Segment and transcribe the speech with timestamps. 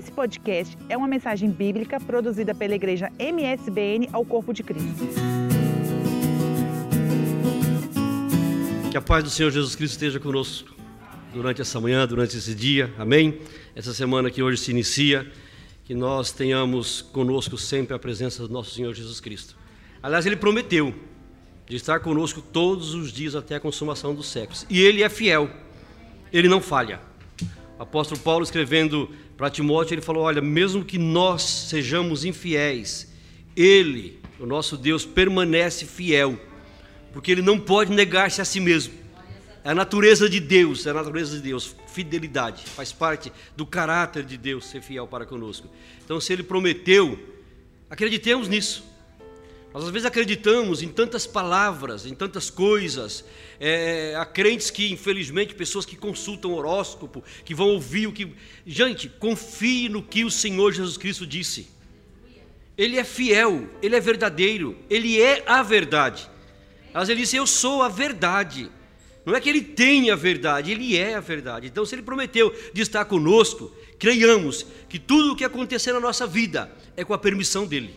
[0.00, 5.04] Esse podcast é uma mensagem bíblica produzida pela igreja MSBN ao Corpo de Cristo.
[8.90, 10.74] Que a paz do Senhor Jesus Cristo esteja conosco
[11.34, 13.40] durante essa manhã, durante esse dia, amém?
[13.76, 15.30] Essa semana que hoje se inicia,
[15.84, 19.54] que nós tenhamos conosco sempre a presença do nosso Senhor Jesus Cristo.
[20.02, 20.94] Aliás, ele prometeu
[21.66, 25.50] de estar conosco todos os dias até a consumação dos séculos, e ele é fiel,
[26.32, 27.00] ele não falha.
[27.78, 29.10] O apóstolo Paulo escrevendo
[29.40, 33.10] para Timóteo, ele falou: Olha, mesmo que nós sejamos infiéis,
[33.56, 36.38] Ele, o nosso Deus, permanece fiel,
[37.10, 38.92] porque Ele não pode negar-se a si mesmo.
[39.64, 44.24] É a natureza de Deus, é a natureza de Deus, fidelidade, faz parte do caráter
[44.24, 45.70] de Deus ser fiel para conosco.
[46.04, 47.18] Então, se Ele prometeu,
[47.88, 48.84] acreditemos nisso.
[49.72, 53.24] Nós às vezes acreditamos em tantas palavras, em tantas coisas.
[53.60, 58.34] É, há crentes que, infelizmente, pessoas que consultam horóscopo, que vão ouvir o que.
[58.66, 61.68] Gente, confie no que o Senhor Jesus Cristo disse.
[62.76, 66.28] Ele é fiel, ele é verdadeiro, ele é a verdade.
[66.92, 68.68] Mas ele disse: Eu sou a verdade.
[69.24, 71.66] Não é que ele tem a verdade, ele é a verdade.
[71.66, 76.26] Então, se ele prometeu de estar conosco, creiamos que tudo o que acontecer na nossa
[76.26, 77.94] vida é com a permissão dele.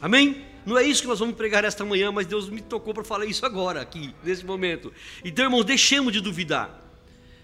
[0.00, 0.55] Amém?
[0.66, 3.24] Não é isso que nós vamos pregar esta manhã, mas Deus me tocou para falar
[3.24, 4.92] isso agora, aqui, nesse momento.
[5.24, 6.82] Então, irmãos, deixemos de duvidar.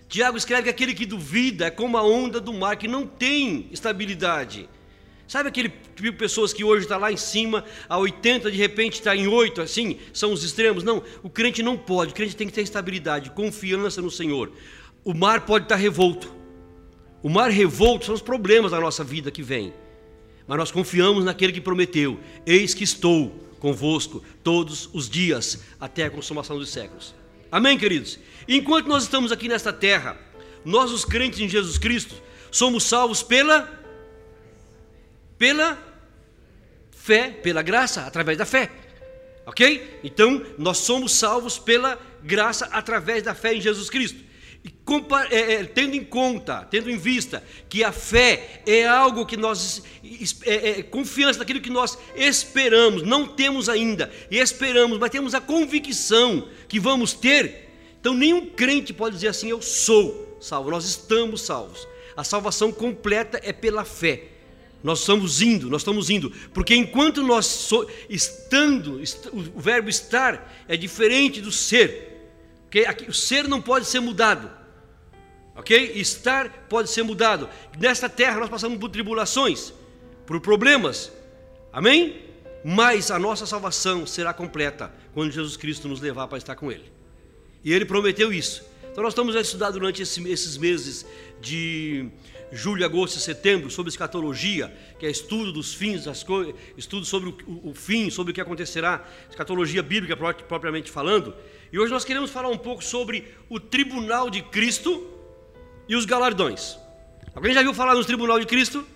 [0.08, 3.68] Tiago escreve que aquele que duvida é como a onda do mar, que não tem
[3.70, 4.68] estabilidade.
[5.28, 8.94] Sabe aquele tipo de pessoas que hoje está lá em cima, a 80, de repente
[8.94, 10.82] está em 8, assim, são os extremos?
[10.82, 14.50] Não, o crente não pode, o crente tem que ter estabilidade, confiança no Senhor.
[15.04, 16.34] O mar pode estar revolto.
[17.22, 19.72] O mar revolto são os problemas da nossa vida que vem
[20.52, 26.10] mas nós confiamos naquele que prometeu: Eis que estou convosco todos os dias até a
[26.10, 27.14] consumação dos séculos.
[27.50, 28.18] Amém, queridos?
[28.46, 30.14] Enquanto nós estamos aqui nesta terra,
[30.62, 32.14] nós, os crentes em Jesus Cristo,
[32.50, 33.66] somos salvos pela
[35.38, 35.78] pela
[36.90, 38.70] fé, pela graça, através da fé.
[39.46, 40.00] Ok?
[40.04, 44.22] Então, nós somos salvos pela graça através da fé em Jesus Cristo.
[45.30, 49.82] É, é, tendo em conta, tendo em vista que a fé é algo que nós,
[50.44, 55.40] é, é, confiança naquilo que nós esperamos, não temos ainda, e esperamos, mas temos a
[55.40, 57.70] convicção que vamos ter,
[58.00, 61.86] então nenhum crente pode dizer assim: Eu sou salvo, nós estamos salvos.
[62.16, 64.24] A salvação completa é pela fé.
[64.82, 70.64] Nós estamos indo, nós estamos indo, porque enquanto nós so, estando, est, o verbo estar
[70.66, 72.11] é diferente do ser.
[72.72, 72.86] Okay?
[73.06, 74.50] O ser não pode ser mudado.
[75.54, 75.92] Ok?
[75.94, 77.48] Estar pode ser mudado.
[77.78, 79.74] Nesta terra nós passamos por tribulações,
[80.26, 81.12] por problemas.
[81.70, 82.22] Amém?
[82.64, 86.90] Mas a nossa salvação será completa quando Jesus Cristo nos levar para estar com Ele.
[87.62, 88.64] E Ele prometeu isso.
[88.90, 91.04] Então nós estamos a estudar durante esses meses
[91.40, 92.08] de
[92.52, 97.30] julho, agosto e setembro sobre escatologia, que é estudo dos fins das coisas, estudo sobre
[97.30, 101.34] o, o, fim, sobre o que acontecerá, escatologia bíblica propriamente falando.
[101.72, 105.08] E hoje nós queremos falar um pouco sobre o tribunal de Cristo
[105.88, 106.76] e os galardões.
[107.34, 108.86] Alguém já viu falar no tribunal de Cristo?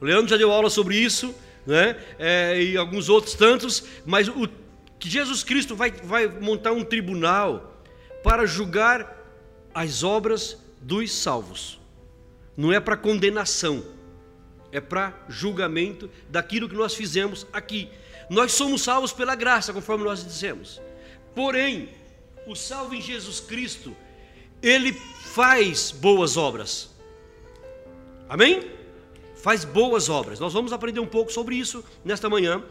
[0.00, 1.32] O Leandro já deu aula sobre isso,
[1.64, 1.96] né?
[2.18, 4.48] É, e alguns outros tantos, mas o
[4.98, 7.80] que Jesus Cristo vai, vai montar um tribunal
[8.24, 9.16] para julgar
[9.72, 11.83] as obras dos salvos.
[12.56, 13.84] Não é para condenação,
[14.70, 17.88] é para julgamento daquilo que nós fizemos aqui.
[18.30, 20.80] Nós somos salvos pela graça, conforme nós dissemos.
[21.34, 21.90] Porém,
[22.46, 23.96] o salvo em Jesus Cristo,
[24.62, 26.90] ele faz boas obras.
[28.28, 28.70] Amém?
[29.36, 30.40] Faz boas obras.
[30.40, 32.64] Nós vamos aprender um pouco sobre isso nesta manhã.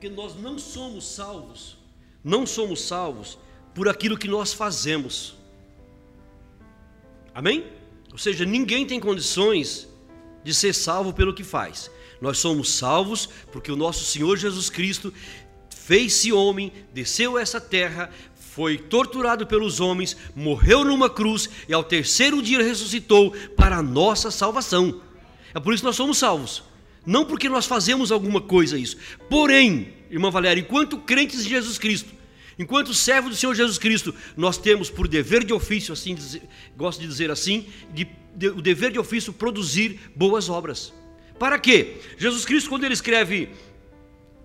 [0.00, 1.78] Que nós não somos salvos,
[2.22, 3.38] não somos salvos
[3.74, 5.37] por aquilo que nós fazemos.
[7.38, 7.66] Amém?
[8.10, 9.86] Ou seja, ninguém tem condições
[10.42, 11.88] de ser salvo pelo que faz.
[12.20, 15.14] Nós somos salvos porque o nosso Senhor Jesus Cristo
[15.70, 22.42] fez-se homem, desceu essa terra, foi torturado pelos homens, morreu numa cruz e ao terceiro
[22.42, 25.00] dia ressuscitou para a nossa salvação.
[25.54, 26.64] É por isso que nós somos salvos.
[27.06, 28.96] Não porque nós fazemos alguma coisa isso.
[29.30, 32.17] Porém, irmã Valéria, enquanto crentes de Jesus Cristo,
[32.58, 36.16] enquanto servos do Senhor Jesus Cristo, nós temos por dever de ofício, assim
[36.76, 40.92] gosto de dizer assim, de, de, o dever de ofício produzir boas obras.
[41.38, 41.98] Para quê?
[42.16, 43.50] Jesus Cristo, quando ele escreve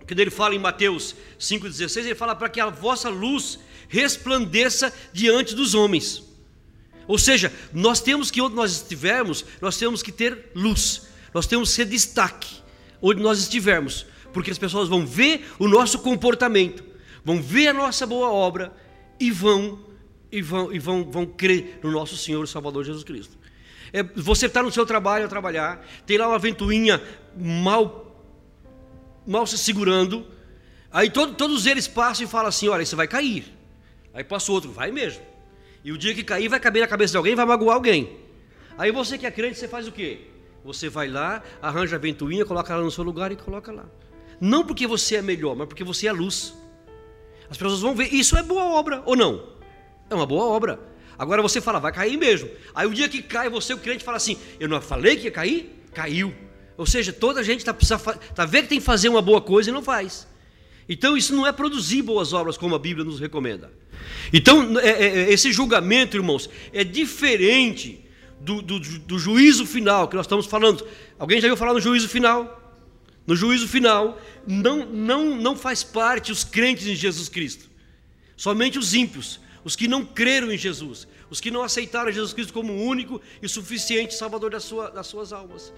[0.08, 5.56] quando ele fala em Mateus 5,16, ele fala para que a vossa luz resplandeça diante
[5.56, 6.24] dos homens.
[7.08, 11.70] Ou seja, nós temos que, onde nós estivermos, nós temos que ter luz, nós temos
[11.70, 12.62] que ser destaque
[13.02, 16.84] onde nós estivermos, porque as pessoas vão ver o nosso comportamento,
[17.24, 18.74] vão ver a nossa boa obra
[19.20, 19.80] e vão
[20.34, 23.38] e vão, e vão, vão crer no nosso Senhor e Salvador Jesus Cristo.
[23.94, 27.00] É, você está no seu trabalho a trabalhar, tem lá uma ventoinha
[27.38, 28.20] mal,
[29.28, 30.26] mal se segurando,
[30.92, 33.46] aí todo, todos eles passam e falam assim: olha, você vai cair.
[34.12, 35.22] Aí passa outro, vai mesmo.
[35.84, 38.18] E o dia que cair, vai caber na cabeça de alguém, vai magoar alguém.
[38.76, 40.22] Aí você que é crente, você faz o quê?
[40.66, 43.86] Você vai lá, arranja a ventoinha, coloca ela no seu lugar e coloca lá.
[44.42, 46.56] Não porque você é melhor, mas porque você é luz.
[47.54, 49.44] As pessoas vão ver, isso é boa obra ou não?
[50.10, 50.80] É uma boa obra.
[51.20, 52.50] Agora você fala, vai cair mesmo.
[52.74, 55.32] Aí o dia que cai, você, o crente, fala assim: Eu não falei que ia
[55.32, 55.72] cair?
[55.94, 56.34] Caiu.
[56.76, 57.72] Ou seja, toda a gente está
[58.34, 60.28] tá vendo que tem que fazer uma boa coisa e não faz.
[60.90, 63.72] Então isso não é produzir boas obras como a Bíblia nos recomenda.
[64.34, 68.04] Então é, é, é esse julgamento, irmãos, é diferente
[68.42, 70.84] do, do, do juízo final que nós estamos falando.
[71.20, 72.63] Alguém já ouviu falar no juízo final?
[73.26, 77.70] No juízo final, não, não, não faz parte os crentes em Jesus Cristo,
[78.36, 82.54] somente os ímpios, os que não creram em Jesus, os que não aceitaram Jesus Cristo
[82.54, 85.72] como único e suficiente Salvador das, sua, das suas almas.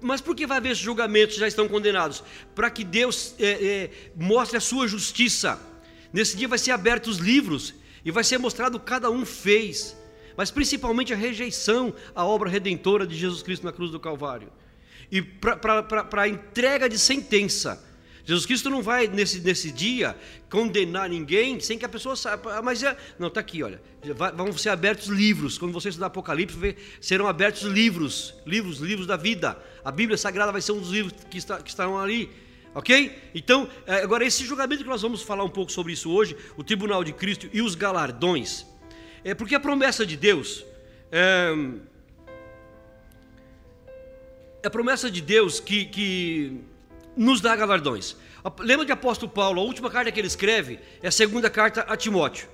[0.00, 2.22] Mas por que vai haver esses julgamentos já estão condenados?
[2.54, 5.58] Para que Deus é, é, mostre a sua justiça.
[6.12, 9.24] Nesse dia vai ser abertos os livros e vai ser mostrado o que cada um
[9.24, 9.96] fez,
[10.36, 14.52] mas principalmente a rejeição à obra redentora de Jesus Cristo na cruz do Calvário
[15.10, 17.82] e para a entrega de sentença.
[18.24, 20.16] Jesus Cristo não vai nesse, nesse dia
[20.48, 22.56] condenar ninguém sem que a pessoa saiba.
[22.56, 23.80] Ah, mas é, não, está aqui, olha.
[24.34, 25.58] Vão ser abertos livros.
[25.58, 29.58] Quando você estudar Apocalipse, serão abertos livros, livros, livros da vida.
[29.84, 32.30] A Bíblia Sagrada vai ser um dos livros que, está, que estarão ali.
[32.74, 33.16] Ok?
[33.34, 36.64] Então, é, agora, esse julgamento que nós vamos falar um pouco sobre isso hoje, o
[36.64, 38.66] tribunal de Cristo e os galardões,
[39.22, 40.64] é porque a promessa de Deus.
[41.12, 41.52] É
[44.66, 46.60] a promessa de Deus que, que
[47.16, 48.16] nos dá galardões.
[48.58, 51.96] Lembra de apóstolo Paulo, a última carta que ele escreve é a segunda carta a
[51.96, 52.48] Timóteo.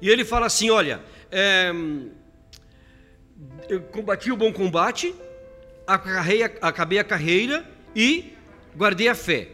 [0.00, 1.72] E ele fala assim: olha, é,
[3.68, 5.14] eu combati o bom combate,
[5.86, 8.34] acabei a carreira e
[8.76, 9.48] guardei a fé.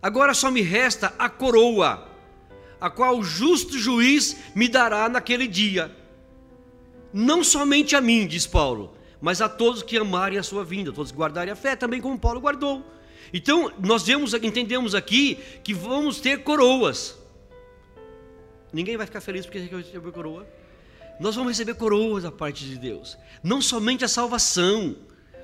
[0.00, 2.08] Agora só me resta a coroa,
[2.80, 5.90] a qual o justo juiz me dará naquele dia.
[7.12, 11.10] Não somente a mim, diz Paulo, mas a todos que amarem a sua vinda, todos
[11.10, 12.84] que guardarem a fé, também como Paulo guardou.
[13.32, 17.18] Então, nós vemos, entendemos aqui que vamos ter coroas.
[18.72, 20.46] Ninguém vai ficar feliz porque receber coroa.
[21.20, 23.18] Nós vamos receber coroas da parte de Deus.
[23.42, 24.96] Não somente a salvação.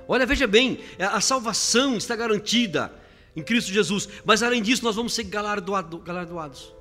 [0.07, 2.93] Olha, veja bem, a salvação está garantida
[3.35, 6.73] em Cristo Jesus, mas além disso, nós vamos ser galardoado, galardoados.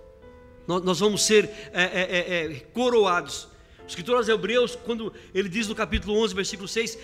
[0.68, 3.50] Nós, vamos ser é, é, é, é coroados.
[3.86, 6.98] O escritor aos Hebreus, quando ele diz no capítulo 11, versículo 6,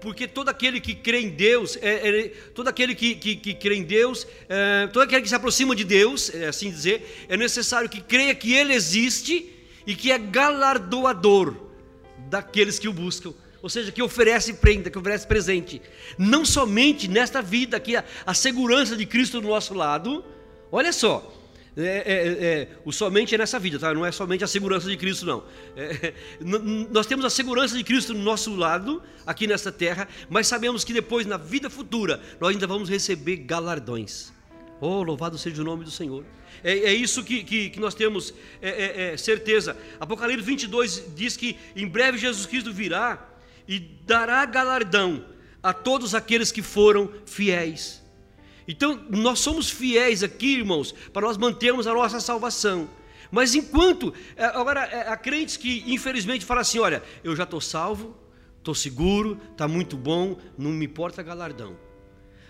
[0.00, 3.76] porque todo aquele que crê em Deus, é, é, todo aquele que, que, que crê
[3.76, 7.88] em Deus, é, todo aquele que se aproxima de Deus, é assim dizer, é necessário
[7.88, 9.52] que creia que Ele existe
[9.86, 11.56] e que é galardoador
[12.28, 13.32] daqueles que o buscam.
[13.62, 15.80] Ou seja, que oferece prenda, que oferece presente.
[16.18, 20.24] Não somente nesta vida, que a, a segurança de Cristo do nosso lado.
[20.70, 21.32] Olha só,
[21.76, 23.92] é, é, é, o somente é nessa vida, tá?
[23.92, 25.44] não é somente a segurança de Cristo, não.
[25.76, 26.14] É,
[26.90, 30.94] nós temos a segurança de Cristo no nosso lado, aqui nesta terra, mas sabemos que
[30.94, 34.32] depois, na vida futura, nós ainda vamos receber galardões.
[34.80, 36.24] Oh, louvado seja o nome do Senhor.
[36.64, 38.32] É, é isso que, que, que, nós temos
[38.62, 39.76] é, certeza.
[40.00, 43.28] Apocalipse 22 diz que em breve Jesus Cristo virá
[43.68, 45.24] e dará galardão
[45.62, 48.02] a todos aqueles que foram fiéis.
[48.68, 52.88] Então, nós somos fiéis aqui, irmãos, para nós mantermos a nossa salvação.
[53.30, 57.60] Mas enquanto, é, agora, é, há crentes que infelizmente falam assim: olha, eu já estou
[57.60, 58.16] salvo,
[58.58, 61.76] estou seguro, está muito bom, não me importa galardão.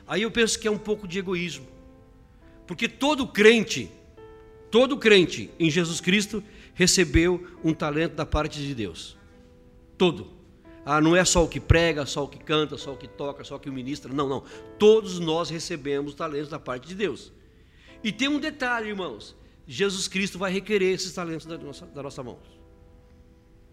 [0.07, 1.67] Aí eu penso que é um pouco de egoísmo,
[2.67, 3.91] porque todo crente,
[4.71, 6.43] todo crente em Jesus Cristo
[6.75, 9.17] recebeu um talento da parte de Deus,
[9.99, 10.36] todo.
[10.89, 13.43] Ah, não é só o que prega, só o que canta, só o que toca,
[13.43, 14.13] só o que ministra.
[14.13, 14.45] Não, não.
[14.79, 17.33] Todos nós recebemos talentos da parte de Deus.
[18.05, 19.35] E tem um detalhe, irmãos:
[19.67, 22.39] Jesus Cristo vai requerer esses talentos da nossa, da nossa mão.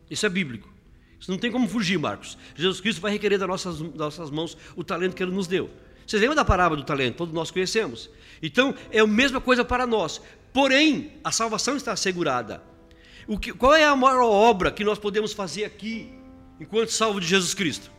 [0.10, 0.74] Isso é bíblico.
[1.20, 2.36] Isso não tem como fugir, Marcos.
[2.56, 5.70] Jesus Cristo vai requerer das nossas, das nossas mãos o talento que Ele nos deu.
[6.08, 7.18] Vocês lembram da parábola do talento?
[7.18, 8.10] Todos nós conhecemos.
[8.42, 10.20] Então, é a mesma coisa para nós.
[10.52, 12.64] Porém, a salvação está assegurada.
[13.28, 16.23] O que, qual é a maior obra que nós podemos fazer aqui
[16.60, 17.92] enquanto salvo de Jesus Cristo?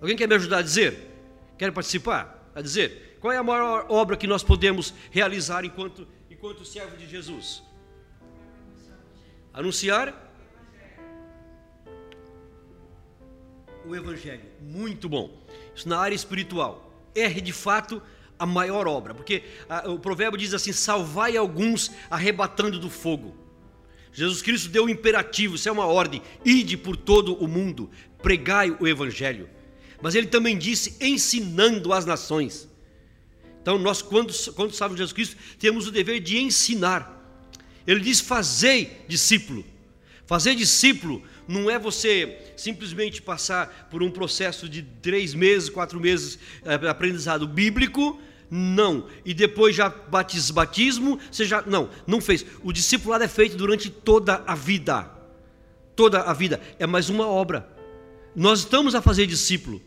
[0.00, 1.10] Alguém quer me ajudar a dizer?
[1.58, 2.50] Quer participar?
[2.54, 3.18] A dizer?
[3.20, 7.62] Qual é a maior obra que nós podemos realizar enquanto, enquanto servo de Jesus?
[9.52, 10.14] Anunciar
[13.84, 14.44] o Evangelho.
[14.60, 15.30] Muito bom.
[15.74, 16.92] Isso na área espiritual.
[17.14, 18.02] É de fato
[18.38, 23.36] a maior obra, porque a, o provérbio diz assim: salvai alguns arrebatando do fogo.
[24.12, 27.90] Jesus Cristo deu um imperativo, isso é uma ordem: ide por todo o mundo,
[28.22, 29.48] pregai o evangelho.
[30.02, 32.68] Mas ele também disse ensinando as nações.
[33.62, 37.18] Então, nós, quando, quando salvamos Jesus Cristo, temos o dever de ensinar.
[37.86, 39.64] Ele diz: fazei discípulo.
[40.26, 46.38] Fazer discípulo não é você simplesmente passar por um processo de três meses, quatro meses
[46.64, 49.06] é, aprendizado bíblico, não.
[49.24, 51.62] E depois já batiz, batismo, você já.
[51.62, 52.44] Não, não fez.
[52.62, 55.08] O discipulado é feito durante toda a vida.
[55.94, 56.60] Toda a vida.
[56.78, 57.68] É mais uma obra.
[58.34, 59.80] Nós estamos a fazer discípulo.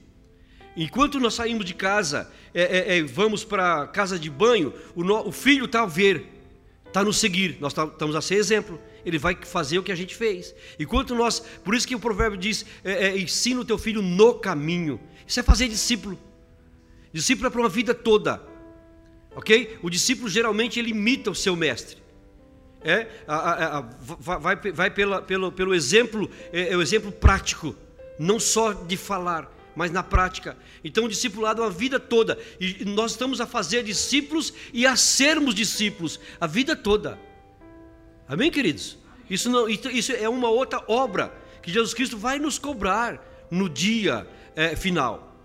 [0.75, 5.27] Enquanto nós saímos de casa, é, é, é, vamos para casa de banho, o, no,
[5.27, 6.27] o filho está a ver,
[6.87, 8.79] está nos seguir, nós tá, estamos a ser exemplo.
[9.05, 10.55] Ele vai fazer o que a gente fez.
[10.79, 14.35] Enquanto nós, por isso que o provérbio diz: é, é, ensina o teu filho no
[14.35, 14.99] caminho.
[15.27, 16.17] Isso é fazer discípulo.
[17.11, 18.41] Discípulo é para uma vida toda,
[19.35, 19.77] ok?
[19.81, 21.97] O discípulo geralmente ele imita o seu mestre.
[22.83, 27.75] É, a, a, a, vai, vai pela, pelo, pelo exemplo, é, é o exemplo prático,
[28.19, 30.57] não só de falar mas na prática.
[30.83, 32.37] Então, o discipulado é a vida toda.
[32.59, 37.19] E nós estamos a fazer discípulos e a sermos discípulos a vida toda.
[38.27, 38.97] Amém, queridos?
[39.29, 44.27] Isso, não, isso é uma outra obra que Jesus Cristo vai nos cobrar no dia
[44.55, 45.35] é, final.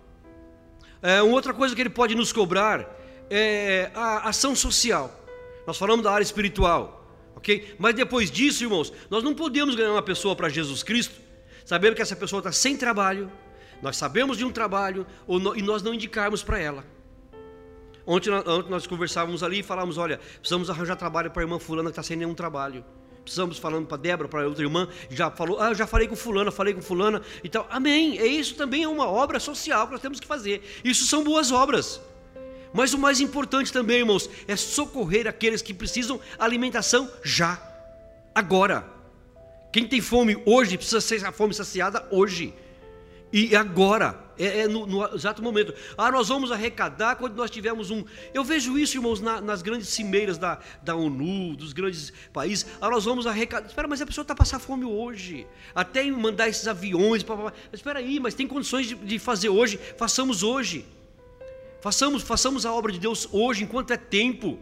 [1.01, 2.98] É, uma outra coisa que ele pode nos cobrar
[3.31, 5.15] é a ação social.
[5.67, 7.05] Nós falamos da área espiritual,
[7.37, 7.75] ok?
[7.79, 11.15] Mas depois disso, irmãos, nós não podemos ganhar uma pessoa para Jesus Cristo,
[11.65, 13.31] sabendo que essa pessoa está sem trabalho,
[13.83, 15.07] nós sabemos de um trabalho
[15.57, 16.85] e nós não indicarmos para ela.
[18.07, 21.91] Ontem, ontem nós conversávamos ali e falávamos: olha, precisamos arranjar trabalho para a irmã Fulana
[21.91, 22.85] que está sem nenhum trabalho.
[23.23, 26.73] Precisamos falando para Débora, para outra irmã, já falou, ah, já falei com fulana, falei
[26.73, 27.67] com fulana e tal.
[27.69, 28.19] Amém.
[28.19, 30.63] É isso também é uma obra social que nós temos que fazer.
[30.83, 32.01] Isso são boas obras.
[32.73, 37.61] Mas o mais importante também, irmãos, é socorrer aqueles que precisam alimentação já,
[38.35, 38.85] agora.
[39.73, 42.55] Quem tem fome hoje precisa ser a fome saciada hoje.
[43.31, 45.75] E agora, é, é no, no, exato momento.
[45.99, 48.03] Ah, nós vamos arrecadar quando nós tivermos um.
[48.33, 52.67] Eu vejo isso, irmãos, na, nas grandes cimeiras da, da ONU, dos grandes países.
[52.81, 53.67] Ah, nós vamos arrecadar.
[53.67, 55.47] Espera, mas a pessoa está passando fome hoje.
[55.75, 57.23] Até mandar esses aviões.
[57.23, 57.53] Blá, blá.
[57.71, 59.79] Espera aí, mas tem condições de, de fazer hoje.
[59.99, 60.87] Façamos hoje.
[61.81, 64.59] Façamos, façamos a obra de Deus hoje, enquanto é tempo,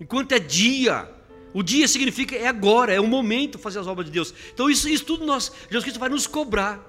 [0.00, 1.08] enquanto é dia.
[1.52, 4.34] O dia significa é agora, é o momento fazer as obras de Deus.
[4.52, 6.80] Então, isso, isso tudo nós, Jesus Cristo vai nos cobrar.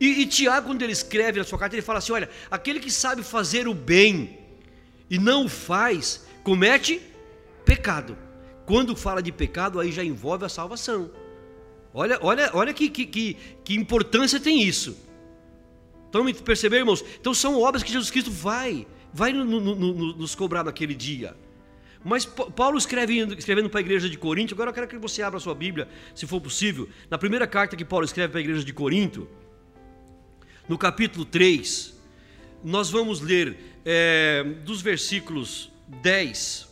[0.00, 2.90] E, e Tiago, quando ele escreve na sua carta, ele fala assim: olha, aquele que
[2.90, 4.38] sabe fazer o bem
[5.08, 7.00] e não o faz, comete
[7.64, 8.16] pecado.
[8.66, 11.10] Quando fala de pecado, aí já envolve a salvação.
[11.94, 14.96] Olha, olha, olha que, que, que, que importância tem isso.
[16.12, 17.02] Então, perceber, irmãos?
[17.18, 21.34] Então, são obras que Jesus Cristo vai, vai no, no, no, nos cobrar naquele dia.
[22.04, 25.38] Mas Paulo escrevendo, escrevendo para a igreja de Corinto, agora eu quero que você abra
[25.38, 28.62] a sua Bíblia, se for possível, na primeira carta que Paulo escreve para a igreja
[28.62, 29.26] de Corinto,
[30.68, 31.98] no capítulo 3,
[32.62, 36.68] nós vamos ler é, dos versículos 10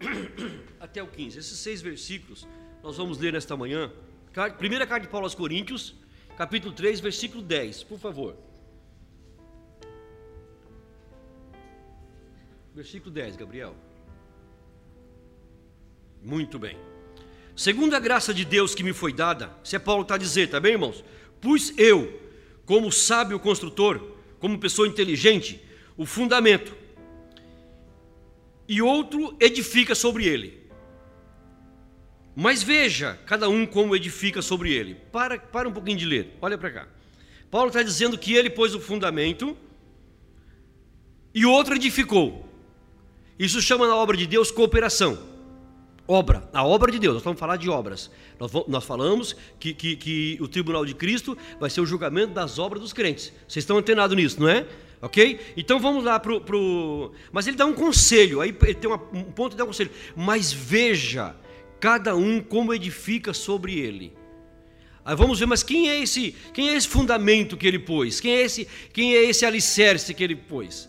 [0.80, 1.38] até o 15.
[1.38, 2.48] Esses seis versículos
[2.82, 3.92] nós vamos ler nesta manhã.
[4.58, 5.94] Primeira carta de Paulo aos Coríntios,
[6.36, 8.36] capítulo 3, versículo 10, por favor.
[12.72, 13.74] Versículo 10, Gabriel.
[16.22, 16.78] Muito bem.
[17.56, 20.48] Segundo a graça de Deus que me foi dada, se é Paulo está a dizer,
[20.48, 21.04] tá bem, irmãos?
[21.40, 22.20] Pus eu,
[22.64, 25.60] como sábio construtor, como pessoa inteligente,
[25.96, 26.76] o fundamento,
[28.68, 30.59] e outro edifica sobre ele.
[32.34, 34.94] Mas veja, cada um como edifica sobre ele.
[35.12, 36.88] Para, para um pouquinho de ler, olha para cá.
[37.50, 39.56] Paulo está dizendo que ele pôs o fundamento
[41.34, 42.48] e outro edificou.
[43.38, 45.30] Isso chama na obra de Deus cooperação
[46.10, 48.10] obra, a obra de Deus, nós vamos falar de obras.
[48.38, 52.58] Nós, nós falamos que, que, que, o tribunal de Cristo vai ser o julgamento das
[52.58, 53.32] obras dos crentes.
[53.46, 54.66] Vocês estão antenados nisso, não é?
[55.00, 55.40] Ok?
[55.56, 57.12] Então vamos lá para o.
[57.32, 59.90] Mas ele dá um conselho, aí ele tem uma, um ponto de dar um conselho.
[60.16, 61.34] Mas veja,
[61.80, 64.12] cada um como edifica sobre ele.
[65.04, 68.20] Aí vamos ver, mas quem é esse, quem é esse fundamento que ele pôs?
[68.20, 70.88] Quem é esse, quem é esse alicerce que ele pôs?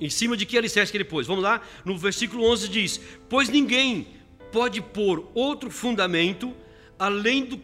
[0.00, 1.26] Em cima de que alicerce que ele pôs?
[1.26, 4.08] Vamos lá, no versículo 11 diz: Pois ninguém
[4.50, 6.54] pode pôr outro fundamento
[6.98, 7.60] além do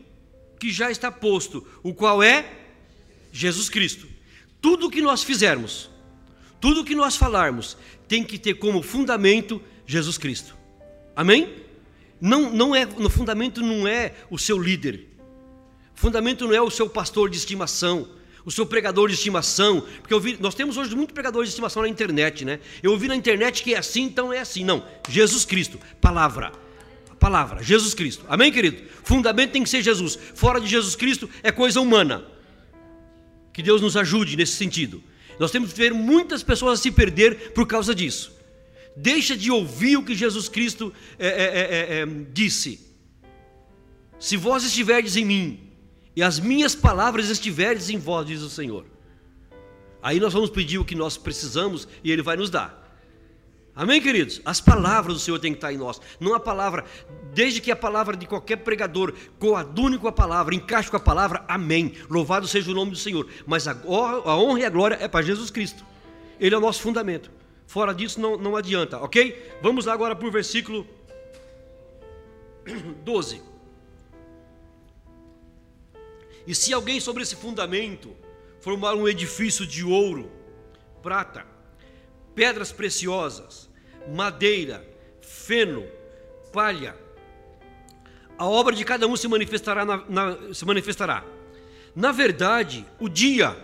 [0.58, 2.44] que já está posto, o qual é
[3.32, 4.06] Jesus Cristo.
[4.60, 5.88] Tudo que nós fizermos,
[6.60, 7.76] tudo que nós falarmos,
[8.06, 10.54] tem que ter como fundamento Jesus Cristo.
[11.16, 11.69] Amém?
[12.20, 15.08] Não, não é, no fundamento não é o seu líder.
[15.96, 18.08] O fundamento não é o seu pastor de estimação,
[18.44, 21.88] o seu pregador de estimação, porque vi, nós temos hoje muitos pregadores de estimação na
[21.88, 22.60] internet, né?
[22.82, 24.64] Eu ouvi na internet que é assim, então é assim.
[24.64, 26.52] Não, Jesus Cristo, palavra
[27.20, 28.24] Palavra, Jesus Cristo.
[28.30, 28.82] Amém, querido?
[29.04, 30.18] Fundamento tem que ser Jesus.
[30.34, 32.24] Fora de Jesus Cristo é coisa humana.
[33.52, 35.02] Que Deus nos ajude nesse sentido.
[35.38, 38.32] Nós temos que ver muitas pessoas a se perder por causa disso.
[38.96, 42.88] Deixa de ouvir o que Jesus Cristo é, é, é, é disse.
[44.18, 45.72] Se vós estiverdes em mim
[46.14, 48.84] e as minhas palavras estiverdes em vós, diz o Senhor.
[50.02, 52.80] Aí nós vamos pedir o que nós precisamos e Ele vai nos dar.
[53.74, 54.40] Amém, queridos?
[54.44, 56.00] As palavras do Senhor têm que estar em nós.
[56.18, 56.84] Não a palavra,
[57.32, 61.44] desde que a palavra de qualquer pregador coadune com a palavra, encaixe com a palavra,
[61.48, 61.94] amém.
[62.10, 63.26] Louvado seja o nome do Senhor.
[63.46, 65.84] Mas a honra e a glória é para Jesus Cristo.
[66.38, 67.30] Ele é o nosso fundamento.
[67.70, 69.48] Fora disso não, não adianta, ok?
[69.62, 70.84] Vamos lá agora para o versículo
[73.04, 73.40] 12.
[76.48, 78.10] E se alguém sobre esse fundamento
[78.60, 80.32] formar um edifício de ouro,
[81.00, 81.46] prata,
[82.34, 83.70] pedras preciosas,
[84.12, 84.84] madeira,
[85.20, 85.86] feno,
[86.52, 86.96] palha,
[88.36, 91.24] a obra de cada um se manifestará, na, na, se manifestará.
[91.94, 93.56] Na verdade, o dia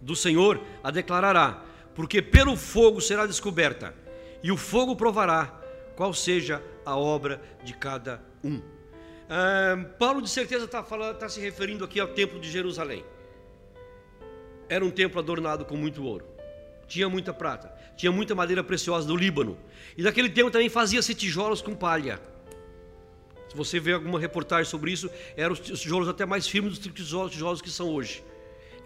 [0.00, 1.64] do Senhor a declarará,
[1.96, 3.94] porque pelo fogo será descoberta,
[4.42, 5.60] e o fogo provará
[5.96, 8.60] qual seja a obra de cada um.
[9.98, 13.02] Paulo, de certeza, está tá se referindo aqui ao templo de Jerusalém.
[14.68, 16.26] Era um templo adornado com muito ouro,
[16.86, 19.58] tinha muita prata, tinha muita madeira preciosa do Líbano,
[19.96, 22.20] e naquele tempo também fazia-se tijolos com palha.
[23.48, 27.62] Se você vê alguma reportagem sobre isso, eram os tijolos até mais firmes dos tijolos
[27.62, 28.22] que são hoje.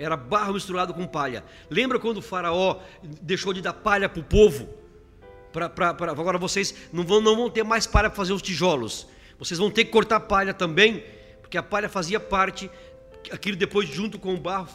[0.01, 1.45] Era barro misturado com palha.
[1.69, 2.81] Lembra quando o faraó
[3.21, 4.67] deixou de dar palha para o povo?
[5.53, 8.41] Pra, pra, pra, agora vocês não vão, não vão ter mais palha para fazer os
[8.41, 9.07] tijolos.
[9.39, 11.05] Vocês vão ter que cortar palha também,
[11.43, 12.71] porque a palha fazia parte,
[13.31, 14.69] aquilo depois junto com o barro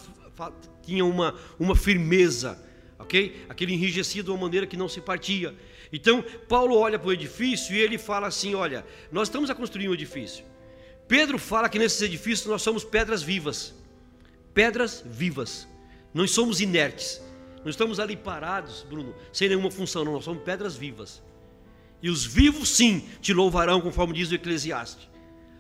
[0.84, 2.60] tinha uma, uma firmeza,
[3.00, 3.46] ok?
[3.50, 5.56] Aquele enrijecido de uma maneira que não se partia.
[5.92, 9.90] Então, Paulo olha para o edifício e ele fala assim: Olha, nós estamos a construir
[9.90, 10.46] um edifício.
[11.08, 13.74] Pedro fala que nesses edifícios nós somos pedras vivas.
[14.56, 15.68] Pedras vivas.
[16.14, 17.22] Nós somos inertes.
[17.62, 20.14] Não estamos ali parados, Bruno, sem nenhuma função, não.
[20.14, 21.22] Nós somos pedras vivas.
[22.02, 25.10] E os vivos sim te louvarão, conforme diz o Eclesiastes.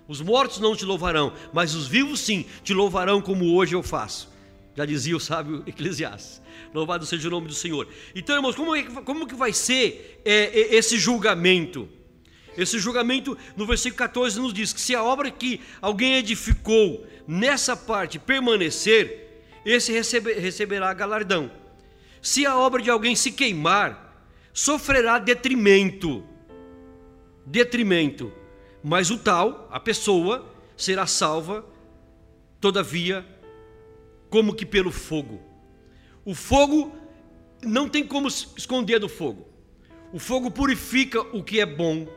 [0.08, 4.34] Os mortos não te louvarão, mas os vivos sim te louvarão como hoje eu faço.
[4.76, 6.42] Já dizia o sábio Eclesiastes.
[6.74, 7.88] Louvado seja o nome do Senhor.
[8.14, 11.90] Então, irmãos, como, é, como que vai ser é, é, esse julgamento?
[12.58, 17.76] Esse julgamento, no versículo 14, nos diz que se a obra que alguém edificou nessa
[17.76, 21.52] parte permanecer, esse recebe, receberá galardão.
[22.22, 26.24] Se a obra de alguém se queimar, sofrerá detrimento.
[27.46, 28.32] Detrimento.
[28.84, 31.66] Mas o tal, a pessoa, será salva,
[32.60, 33.26] todavia,
[34.30, 35.40] como que pelo fogo.
[36.24, 36.96] O fogo
[37.64, 39.48] não tem como esconder do fogo.
[40.12, 42.08] O fogo purifica o que é bom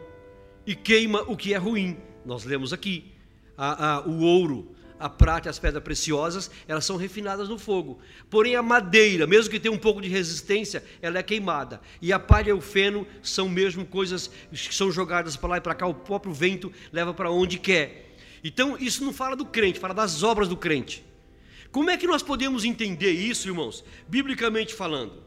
[0.66, 1.96] e queima o que é ruim.
[2.24, 3.12] Nós lemos aqui.
[3.56, 7.98] A, a, o ouro a prata e as pedras preciosas, elas são refinadas no fogo.
[8.28, 11.80] Porém, a madeira, mesmo que tenha um pouco de resistência, ela é queimada.
[12.02, 15.60] E a palha e o feno são mesmo coisas que são jogadas para lá e
[15.60, 18.16] para cá, o próprio vento leva para onde quer.
[18.42, 21.04] Então, isso não fala do crente, fala das obras do crente.
[21.70, 23.84] Como é que nós podemos entender isso, irmãos?
[24.08, 25.22] Biblicamente falando.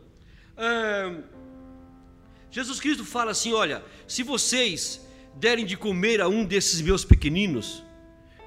[2.50, 5.06] Jesus Cristo fala assim: olha, se vocês
[5.36, 7.84] derem de comer a um desses meus pequeninos,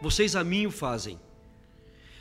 [0.01, 1.19] vocês a mim o fazem.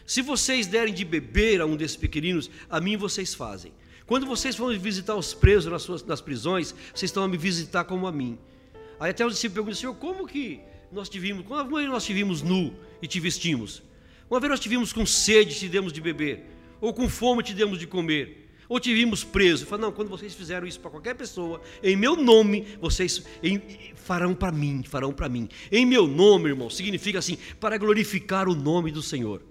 [0.05, 3.71] Se vocês derem de beber a um desses pequeninos, a mim vocês fazem.
[4.05, 7.85] Quando vocês vão visitar os presos nas, suas, nas prisões, vocês estão a me visitar
[7.85, 8.37] como a mim.
[8.99, 10.59] Aí até os discípulos perguntam, Senhor, como que
[10.91, 11.45] nós te vimos?
[11.47, 13.81] Quando nós te vimos nu e te vestimos?
[14.29, 16.45] Uma vez nós te vimos com sede e te demos de beber,
[16.81, 19.65] ou com fome e te demos de comer ou te vimos preso.
[19.65, 23.61] Fala, não, quando vocês fizeram isso para qualquer pessoa, em meu nome, vocês em,
[23.95, 25.49] farão para mim, farão para mim.
[25.71, 29.41] Em meu nome, irmão, significa assim, para glorificar o nome do Senhor.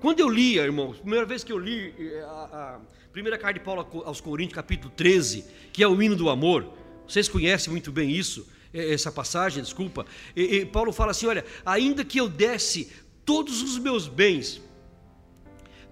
[0.00, 2.80] Quando eu li, irmão, primeira vez que eu li eh, a, a
[3.12, 6.72] primeira carta de Paulo aos Coríntios, capítulo 13, que é o hino do amor,
[7.06, 10.06] vocês conhecem muito bem isso, essa passagem, desculpa.
[10.34, 12.90] E, e Paulo fala assim: olha, ainda que eu desse
[13.24, 14.60] todos os meus bens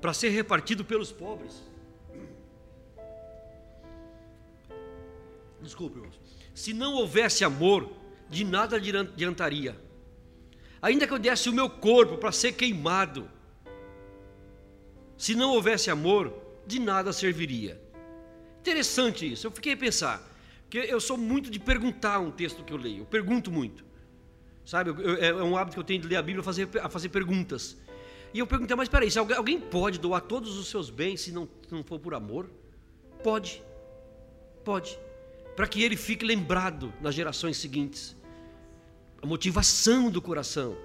[0.00, 1.62] para ser repartido pelos pobres,
[5.62, 6.18] desculpe, irmãos,
[6.54, 7.90] se não houvesse amor,
[8.28, 9.76] de nada adiantaria.
[10.80, 13.28] Ainda que eu desse o meu corpo para ser queimado,
[15.18, 16.32] se não houvesse amor,
[16.66, 17.80] de nada serviria.
[18.60, 20.22] Interessante isso, eu fiquei a pensar,
[20.62, 23.84] porque eu sou muito de perguntar um texto que eu leio, eu pergunto muito.
[24.64, 26.88] Sabe, eu, eu, é um hábito que eu tenho de ler a Bíblia, fazer, a
[26.88, 27.76] fazer perguntas.
[28.32, 31.74] E eu perguntei, mas peraí, alguém pode doar todos os seus bens se não, se
[31.74, 32.48] não for por amor?
[33.24, 33.62] Pode,
[34.64, 34.96] pode
[35.56, 38.16] para que ele fique lembrado nas gerações seguintes.
[39.22, 40.76] a motivação do coração.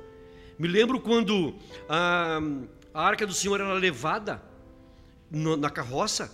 [0.60, 1.56] Me lembro quando
[1.88, 2.39] a,
[2.93, 4.41] a arca do Senhor era levada
[5.32, 6.32] no, na carroça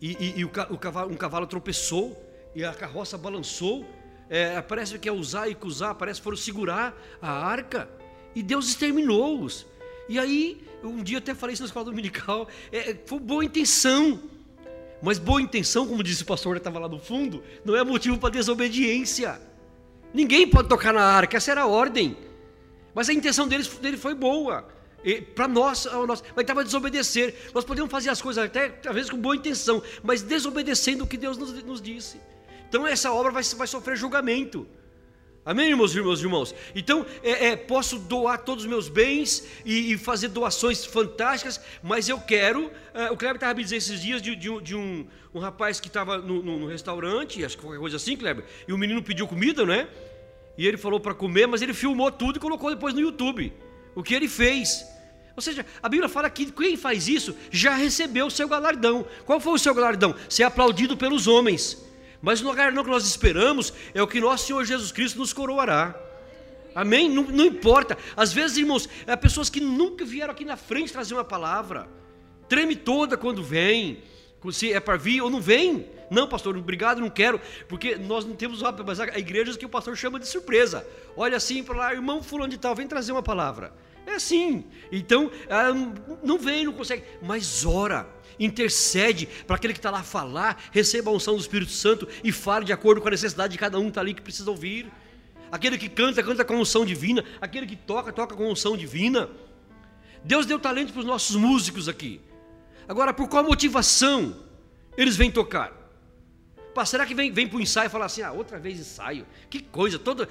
[0.00, 2.16] e, e, e o, o cavalo, um cavalo tropeçou
[2.54, 3.86] e a carroça balançou.
[4.30, 7.88] É, parece que é usar e cusar, parece que foram segurar a arca
[8.34, 9.66] e Deus exterminou-os.
[10.08, 14.20] E aí, um dia até falei isso na escola dominical, é, foi boa intenção,
[15.02, 18.18] mas boa intenção, como disse o pastor que estava lá no fundo, não é motivo
[18.18, 19.40] para desobediência.
[20.12, 22.16] Ninguém pode tocar na arca, essa era a ordem.
[22.94, 24.66] Mas a intenção deles, dele foi boa.
[25.34, 27.34] Para nós, nós, mas estava desobedecer.
[27.54, 31.16] Nós podemos fazer as coisas até, às vezes, com boa intenção, mas desobedecendo o que
[31.16, 32.20] Deus nos, nos disse.
[32.68, 34.66] Então, essa obra vai, vai sofrer julgamento.
[35.48, 36.54] Amém, meus irmãos e irmãos?
[36.74, 42.06] Então, é, é, posso doar todos os meus bens e, e, fazer doações fantásticas, mas
[42.06, 42.70] eu quero.
[42.92, 45.88] É, o Kleber estava me dizendo esses dias de, de, de um, um, rapaz que
[45.88, 49.26] estava no, no, no, restaurante, acho que qualquer coisa assim, Kleber, e o menino pediu
[49.26, 49.88] comida, né?
[50.58, 53.50] E ele falou para comer, mas ele filmou tudo e colocou depois no YouTube.
[53.94, 54.84] O que ele fez.
[55.34, 59.06] Ou seja, a Bíblia fala que quem faz isso já recebeu o seu galardão.
[59.24, 60.14] Qual foi o seu galardão?
[60.28, 61.87] Ser aplaudido pelos homens.
[62.20, 65.94] Mas o galardão que nós esperamos é o que nosso Senhor Jesus Cristo nos coroará.
[66.74, 67.08] Amém?
[67.08, 67.96] Não, não importa.
[68.16, 71.88] Às vezes, irmãos, há pessoas que nunca vieram aqui na frente trazer uma palavra.
[72.48, 74.02] Treme toda quando vem.
[74.52, 75.86] Se é para vir ou não vem.
[76.10, 79.96] Não, pastor, obrigado, não quero, porque nós não temos mas a igreja que o pastor
[79.96, 80.86] chama de surpresa.
[81.16, 83.72] Olha assim para lá, irmão fulano de tal, vem trazer uma palavra.
[84.08, 84.64] É assim.
[84.90, 85.30] Então,
[86.24, 88.08] não vem, não consegue, mas ora,
[88.40, 92.64] intercede para aquele que está lá falar, receba a unção do Espírito Santo e fale
[92.64, 94.90] de acordo com a necessidade de cada um que está ali que precisa ouvir.
[95.52, 97.22] Aquele que canta, canta com unção divina.
[97.38, 99.28] Aquele que toca, toca com unção divina.
[100.24, 102.18] Deus deu talento para os nossos músicos aqui.
[102.88, 104.36] Agora, por qual motivação
[104.96, 105.70] eles vêm tocar?
[106.78, 109.26] Pá, será que vem, vem para o ensaio e fala assim, ah, outra vez ensaio?
[109.50, 110.28] Que coisa, toda.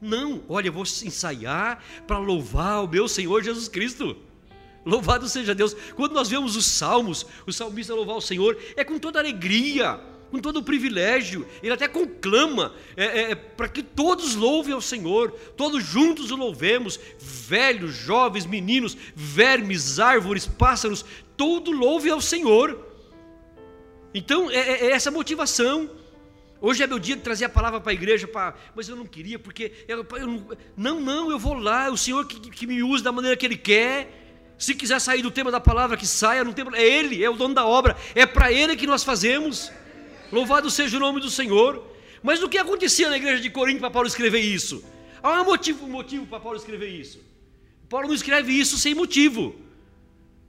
[0.00, 4.16] Não, olha, eu vou ensaiar para louvar o meu Senhor Jesus Cristo.
[4.86, 5.74] Louvado seja Deus.
[5.96, 9.98] Quando nós vemos os salmos, o salmista louvar o Senhor, é com toda alegria,
[10.30, 11.44] com todo o privilégio.
[11.60, 16.36] Ele até conclama é, é, é para que todos louvem ao Senhor, todos juntos o
[16.36, 21.04] louvemos, velhos, jovens, meninos, vermes, árvores, pássaros,
[21.36, 22.89] todo louve ao Senhor.
[24.12, 25.90] Então, é, é, é essa motivação.
[26.60, 29.06] Hoje é meu dia de trazer a palavra para a igreja, para, mas eu não
[29.06, 29.72] queria, porque.
[29.88, 30.46] Eu, eu não,
[30.76, 33.46] não, não, eu vou lá, é o Senhor que, que me usa da maneira que
[33.46, 34.18] Ele quer.
[34.58, 37.34] Se quiser sair do tema da palavra, que saia, não tem, é Ele, é o
[37.34, 39.72] dono da obra, é para Ele que nós fazemos.
[40.30, 41.88] Louvado seja o nome do Senhor.
[42.22, 44.84] Mas o que acontecia na igreja de Corinto para Paulo escrever isso?
[45.22, 47.20] Há um motivo, um motivo para Paulo escrever isso.
[47.88, 49.56] Paulo não escreve isso sem motivo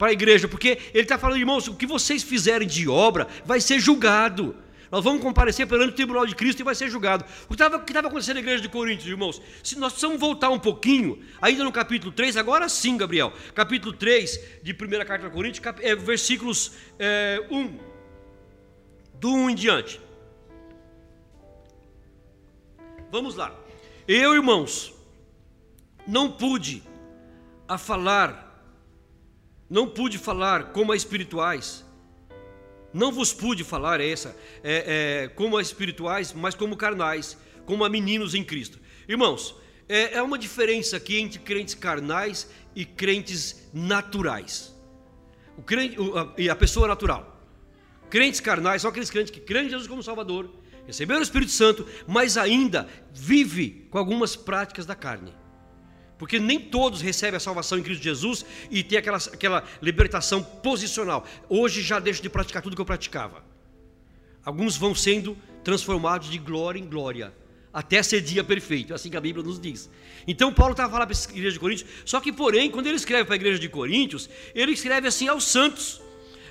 [0.02, 3.62] para a igreja, porque ele está falando, irmãos, o que vocês fizerem de obra vai
[3.62, 4.56] ser julgado.
[4.90, 7.24] Nós vamos comparecer perante o tribunal de Cristo e vai ser julgado.
[7.44, 9.40] O que estava acontecendo na igreja de Coríntios, irmãos?
[9.64, 14.40] Se nós precisamos voltar um pouquinho, ainda no capítulo 3, agora sim, Gabriel, capítulo 3
[14.64, 17.78] de 1 carta a Coríntios, cap, é, versículos é, 1,
[19.20, 20.02] do 1 em diante.
[23.12, 23.56] Vamos lá.
[24.08, 24.96] Eu, irmãos,
[26.08, 26.82] não pude
[27.68, 28.51] a falar
[29.72, 31.86] não pude falar como a espirituais.
[32.94, 37.90] Não vos pude falar essa, é, é, como a espirituais, mas como carnais, como a
[37.90, 38.78] meninos em Cristo.
[39.08, 39.56] Irmãos,
[39.88, 44.76] é, é uma diferença aqui entre crentes carnais e crentes naturais.
[45.58, 47.42] O crente, o, a, e a pessoa natural.
[48.10, 50.54] Crentes carnais são aqueles crentes que creem em Jesus como Salvador,
[50.86, 55.34] receberam o Espírito Santo, mas ainda vive com algumas práticas da carne.
[56.22, 61.26] Porque nem todos recebem a salvação em Cristo Jesus e tem aquela, aquela libertação posicional.
[61.50, 63.44] Hoje já deixo de praticar tudo que eu praticava.
[64.46, 67.34] Alguns vão sendo transformados de glória em glória,
[67.74, 69.90] até ser dia perfeito, é assim que a Bíblia nos diz.
[70.28, 73.26] Então Paulo estava falando para a igreja de Coríntios, só que porém, quando ele escreve
[73.26, 76.04] para a igreja de Coríntios, ele escreve assim aos santos.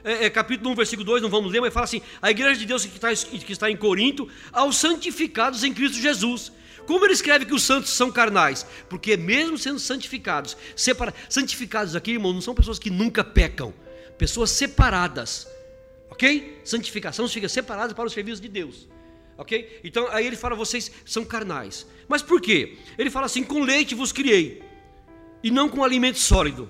[0.03, 2.67] É, é, capítulo 1, versículo 2, não vamos ler, mas fala assim: a igreja de
[2.67, 6.51] Deus que está, que está em Corinto, aos santificados em Cristo Jesus
[6.87, 8.67] como ele escreve que os santos são carnais?
[8.89, 11.15] Porque mesmo sendo santificados, separa...
[11.29, 13.73] santificados aqui, irmão, não são pessoas que nunca pecam,
[14.19, 15.47] pessoas separadas.
[16.11, 16.61] Ok?
[16.65, 18.89] Santificação significa separadas para o serviço de Deus.
[19.39, 19.81] Ok?
[19.83, 21.87] Então aí ele fala, vocês são carnais.
[22.07, 22.77] Mas por quê?
[22.99, 24.63] Ele fala assim: com leite vos criei,
[25.43, 26.69] e não com alimento sólido,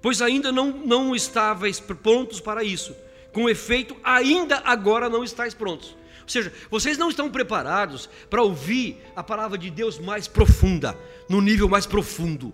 [0.00, 2.94] pois ainda não, não estáveis prontos para isso.
[3.32, 5.96] Com efeito, ainda agora não estáis prontos.
[6.26, 11.40] Ou seja, vocês não estão preparados para ouvir a palavra de Deus mais profunda, no
[11.40, 12.52] nível mais profundo.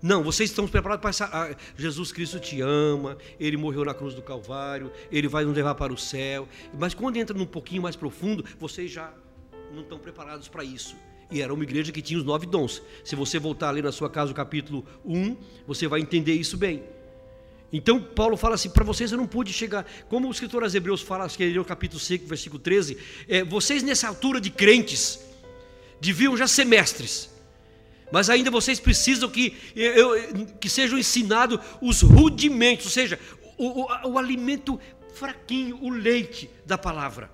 [0.00, 1.28] Não, vocês estão preparados para essa.
[1.30, 5.74] Ah, Jesus Cristo te ama, Ele morreu na cruz do Calvário, Ele vai nos levar
[5.74, 6.48] para o céu.
[6.78, 9.12] Mas quando entra num pouquinho mais profundo, vocês já
[9.74, 10.96] não estão preparados para isso.
[11.30, 12.80] E era uma igreja que tinha os nove dons.
[13.04, 16.82] Se você voltar ali na sua casa, o capítulo 1, você vai entender isso bem.
[17.72, 19.86] Então, Paulo fala assim: para vocês eu não pude chegar.
[20.08, 22.96] Como o escritor aos Hebreus fala, que é no capítulo 5, versículo 13:
[23.28, 25.20] é, vocês nessa altura de crentes,
[26.00, 27.30] deviam já ser mestres.
[28.10, 33.20] Mas ainda vocês precisam que, eu, que sejam ensinados os rudimentos, ou seja,
[33.58, 34.80] o, o, o alimento
[35.14, 37.30] fraquinho, o leite da palavra.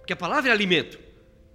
[0.00, 0.98] Porque a palavra é alimento.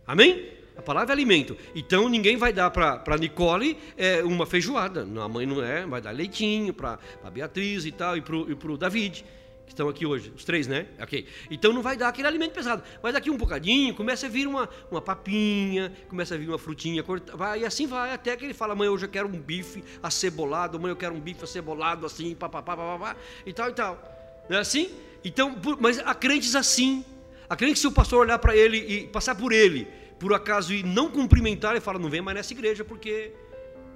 [0.06, 0.57] Amém?
[0.88, 1.58] Palavra é alimento.
[1.76, 5.02] Então ninguém vai dar para Nicole é, uma feijoada.
[5.02, 6.97] A mãe não é, vai dar leitinho para
[7.30, 9.26] Beatriz e tal, e para o David,
[9.65, 10.86] que estão aqui hoje, os três, né?
[10.97, 11.28] Ok.
[11.52, 12.82] Então não vai dar aquele alimento pesado.
[13.04, 17.04] Mas daqui um bocadinho começa a vir uma, uma papinha, começa a vir uma frutinha,
[17.34, 20.80] vai, e assim vai, até que ele fala: mãe, hoje eu quero um bife acebolado,
[20.80, 24.45] mãe, eu quero um bife acebolado assim, papapá, papapá, e tal e tal.
[24.50, 24.89] Não é assim?
[25.21, 27.04] Então, mas há crentes assim.
[27.50, 30.73] Há crentes que se o pastor olhar para ele e passar por ele por acaso
[30.73, 33.32] e não cumprimentar, ele fala, não vem mais nessa igreja, porque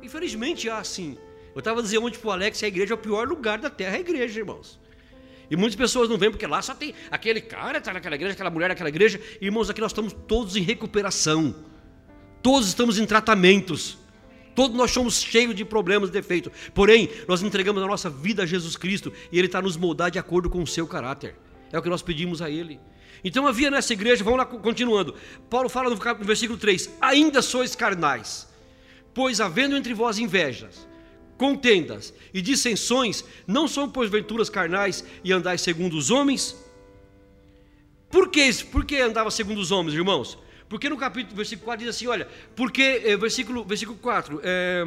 [0.02, 1.18] infelizmente há assim.
[1.54, 3.96] Eu estava dizendo ontem para o Alex, a igreja é o pior lugar da terra,
[3.96, 4.80] é a igreja, irmãos.
[5.50, 8.50] E muitas pessoas não vêm porque lá só tem aquele cara está naquela igreja, aquela
[8.50, 9.20] mulher naquela igreja.
[9.42, 11.54] Irmãos, aqui nós estamos todos em recuperação.
[12.42, 13.98] Todos estamos em tratamentos.
[14.56, 16.54] Todos nós somos cheios de problemas, defeitos.
[16.74, 20.18] Porém, nós entregamos a nossa vida a Jesus Cristo e Ele está nos moldar de
[20.18, 21.36] acordo com o seu caráter.
[21.70, 22.80] É o que nós pedimos a Ele.
[23.24, 25.16] Então havia nessa igreja, vamos lá continuando.
[25.50, 28.48] Paulo fala no versículo 3: Ainda sois carnais,
[29.14, 30.88] pois havendo entre vós invejas,
[31.38, 36.56] contendas e dissensões, não são porventuras carnais e andais segundo os homens?
[38.10, 40.38] Por que, por que andava segundo os homens, irmãos?
[40.68, 44.84] Porque no capítulo, versículo 4 diz assim: olha, porque, é, versículo, versículo 4, é,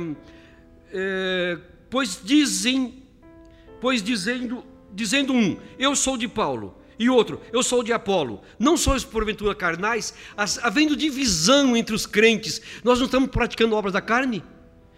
[0.92, 3.02] é, pois dizem,
[3.80, 8.40] pois dizendo, dizendo um, eu sou de Paulo e outro, eu sou de Apolo.
[8.58, 10.14] Não sois porventura carnais,
[10.62, 14.42] havendo divisão entre os crentes, nós não estamos praticando obras da carne?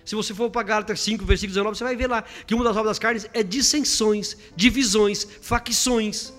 [0.05, 2.77] Se você for para Gálatas 5, versículo 19, você vai ver lá que uma das
[2.77, 6.33] obras das carnes é dissensões, divisões, facções.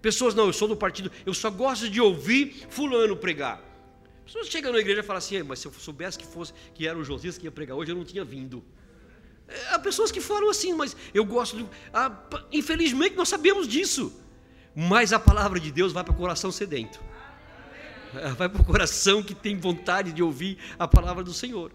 [0.00, 3.62] Pessoas, não, eu sou do partido, eu só gosto de ouvir fulano pregar.
[4.24, 6.96] Pessoas chegam na igreja e falam assim, mas se eu soubesse que fosse que era
[6.96, 8.64] o Josias que ia pregar hoje, eu não tinha vindo.
[9.46, 11.66] É, há pessoas que falam assim, mas eu gosto de.
[11.92, 12.10] Ah,
[12.50, 14.21] infelizmente nós sabemos disso
[14.74, 17.00] mas a palavra de Deus vai para o coração sedento.
[18.36, 21.72] Vai para o coração que tem vontade de ouvir a palavra do Senhor.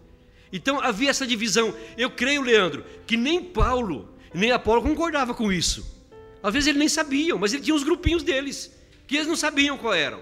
[0.51, 1.73] Então havia essa divisão.
[1.97, 5.95] Eu creio, Leandro, que nem Paulo, nem Apolo concordava com isso.
[6.41, 8.71] Às vezes eles nem sabiam, mas ele tinha os grupinhos deles,
[9.07, 10.21] que eles não sabiam qual eram.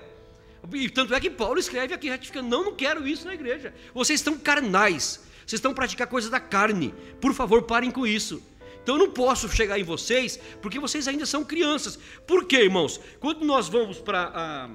[0.74, 3.74] E tanto é que Paulo escreve aqui ratificando: não, não quero isso na igreja.
[3.94, 6.94] Vocês estão carnais, vocês estão praticando coisas da carne.
[7.22, 8.42] Por favor, parem com isso.
[8.86, 11.98] Então eu não posso chegar em vocês, porque vocês ainda são crianças.
[12.28, 13.00] Por quê, irmãos?
[13.20, 14.70] Quando nós vamos para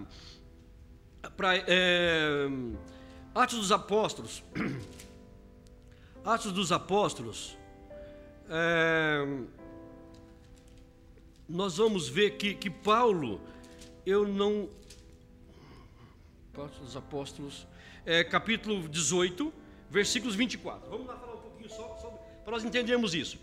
[1.68, 2.48] é,
[3.32, 4.42] Atos dos Apóstolos,
[6.24, 7.56] Atos dos Apóstolos,
[8.48, 9.24] é,
[11.48, 13.40] nós vamos ver que, que Paulo,
[14.04, 14.68] eu não.
[16.52, 17.64] Atos dos Apóstolos,
[18.04, 19.52] é, capítulo 18,
[19.88, 20.90] versículos 24.
[20.90, 22.08] Vamos lá falar um pouquinho só, só
[22.42, 23.38] para nós entendermos isso.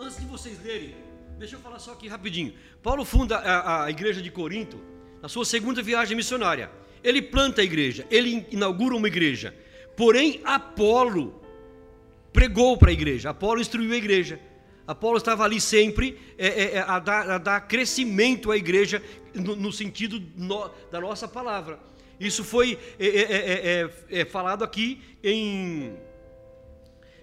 [0.00, 0.94] Antes de vocês lerem,
[1.40, 2.54] deixa eu falar só aqui rapidinho.
[2.80, 4.78] Paulo funda a, a igreja de Corinto
[5.20, 6.70] na sua segunda viagem missionária.
[7.02, 9.52] Ele planta a igreja, ele inaugura uma igreja.
[9.96, 11.42] Porém, Apolo
[12.32, 14.38] pregou para a igreja, Apolo instruiu a igreja.
[14.86, 19.02] Apolo estava ali sempre é, é, é, a, dar, a, dar, crescimento à igreja
[19.34, 21.76] no, no sentido no, da nossa palavra.
[22.20, 25.92] Isso foi é, é, é, falado aqui em,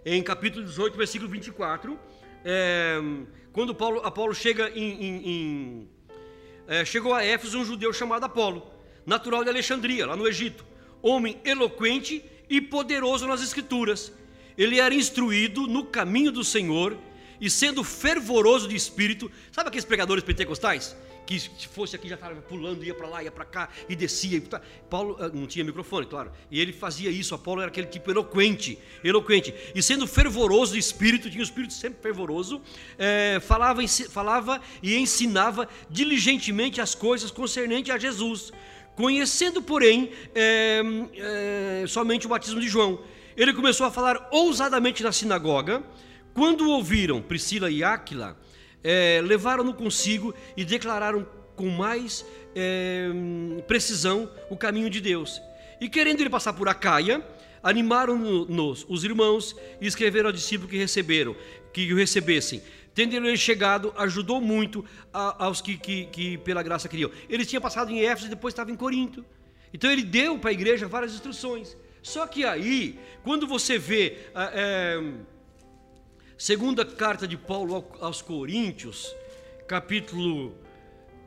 [0.05, 1.97] em capítulo 18, versículo 24
[2.45, 3.01] é,
[3.51, 5.89] quando Paulo, Apolo chega em, em, em
[6.67, 8.71] é, chegou a Éfeso um judeu chamado Apolo,
[9.05, 10.63] natural de Alexandria, lá no Egito,
[11.01, 14.13] homem eloquente e poderoso nas escrituras.
[14.58, 16.97] Ele era instruído no caminho do Senhor
[17.41, 20.95] e sendo fervoroso de espírito, sabe aqueles pregadores pentecostais?
[21.25, 24.41] Que se fosse aqui já estava pulando, ia para lá, ia para cá e descia.
[24.89, 27.33] Paulo ah, não tinha microfone, claro, e ele fazia isso.
[27.33, 32.01] Apolo era aquele tipo eloquente, eloquente, e sendo fervoroso de espírito, tinha o espírito sempre
[32.01, 32.61] fervoroso,
[32.97, 38.51] é, falava, falava e ensinava diligentemente as coisas concernentes a Jesus,
[38.95, 40.81] conhecendo, porém, é,
[41.83, 42.99] é, somente o batismo de João.
[43.35, 45.83] Ele começou a falar ousadamente na sinagoga.
[46.33, 48.38] Quando ouviram Priscila e Áquila,
[48.86, 52.24] é, levaram-no consigo e declararam com mais
[52.56, 53.10] é,
[53.67, 55.41] precisão o caminho de Deus.
[55.82, 57.26] E querendo ele passar por Acaia,
[57.63, 61.36] animaram-nos os irmãos e escreveram ao discípulo que receberam,
[61.74, 62.62] que o recebessem.
[62.93, 67.10] Tendo ele chegado, ajudou muito a, aos que, que, que, pela graça queriam.
[67.28, 69.26] Ele tinha passado em Éfeso e depois estava em Corinto.
[69.74, 71.76] Então ele deu para a igreja várias instruções.
[72.04, 75.13] Só que aí, quando você vê a é,
[76.38, 79.15] segunda carta de Paulo aos Coríntios,
[79.67, 80.56] capítulo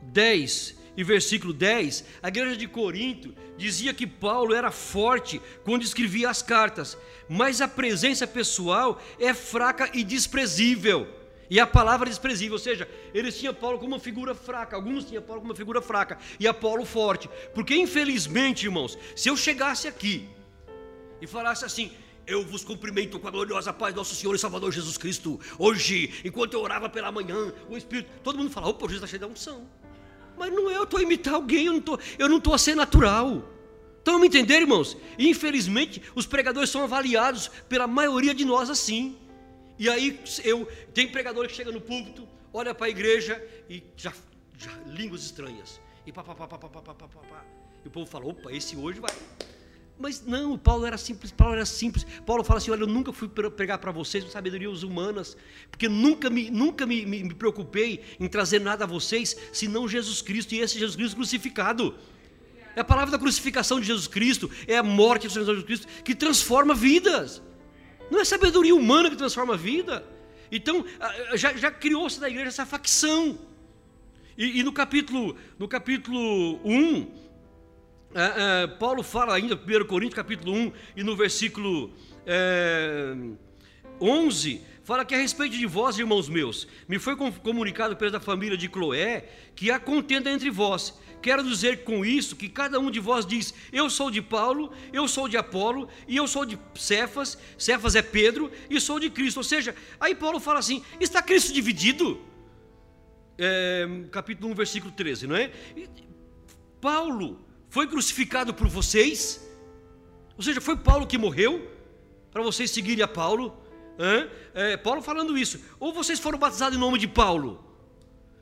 [0.03, 6.29] 10 e versículo 10, a igreja de Corinto dizia que Paulo era forte quando escrevia
[6.29, 11.07] as cartas, mas a presença pessoal é fraca e desprezível.
[11.49, 15.23] E a palavra desprezível, ou seja, eles tinham Paulo como uma figura fraca, alguns tinham
[15.23, 17.27] Paulo como uma figura fraca, e Apolo forte.
[17.55, 20.29] Porque infelizmente, irmãos, se eu chegasse aqui
[21.19, 21.91] e falasse assim,
[22.29, 25.39] eu vos cumprimento com a gloriosa paz do nosso Senhor e Salvador Jesus Cristo.
[25.57, 29.19] Hoje, enquanto eu orava pela manhã, o Espírito, todo mundo fala, opa, Jesus está cheio
[29.19, 29.67] da unção.
[30.37, 33.43] Mas não é, eu estou a imitar alguém, eu não estou, a ser natural.
[33.97, 34.95] Estão me entender, irmãos?
[35.17, 39.17] infelizmente, os pregadores são avaliados pela maioria de nós assim.
[39.77, 44.13] E aí eu tem pregador que chega no púlpito, olha para a igreja e já,
[44.57, 45.81] já línguas estranhas.
[46.05, 47.45] E pá, pá, pá, pá, pá, pá, pá, pá, pá.
[47.83, 49.11] E o povo fala, opa, esse hoje vai.
[49.99, 52.05] Mas não, Paulo era simples, Paulo era simples.
[52.25, 55.35] Paulo fala assim: olha, eu nunca fui pregar para vocês com sabedorias humanas,
[55.69, 60.21] porque nunca, me, nunca me, me, me, preocupei em trazer nada a vocês, senão Jesus
[60.21, 61.93] Cristo e esse Jesus Cristo crucificado.
[62.77, 66.15] É a palavra da crucificação de Jesus Cristo, é a morte de Jesus Cristo que
[66.15, 67.41] transforma vidas.
[68.09, 70.05] Não é sabedoria humana que transforma a vida.
[70.49, 70.85] Então,
[71.35, 73.37] já, já criou-se na igreja essa facção.
[74.37, 77.28] E, e, no capítulo no capítulo 1,
[78.13, 81.91] é, é, Paulo fala ainda, 1 Coríntios capítulo 1, e no versículo
[82.25, 83.15] é,
[84.01, 88.67] 11, fala que a respeito de vós, irmãos meus, me foi comunicado pela família de
[88.67, 90.99] Cloé que há contenda entre vós.
[91.21, 95.07] Quero dizer com isso que cada um de vós diz: Eu sou de Paulo, eu
[95.07, 99.37] sou de Apolo, e eu sou de Cefas, Cefas é Pedro, e sou de Cristo.
[99.37, 102.21] Ou seja, aí Paulo fala assim: Está Cristo dividido?
[103.37, 105.51] É, capítulo 1, versículo 13, não é?
[106.81, 109.47] Paulo foi crucificado por vocês,
[110.35, 111.69] ou seja, foi Paulo que morreu,
[112.31, 113.57] para vocês seguirem a Paulo.
[114.53, 117.63] É, Paulo falando isso, ou vocês foram batizados em nome de Paulo?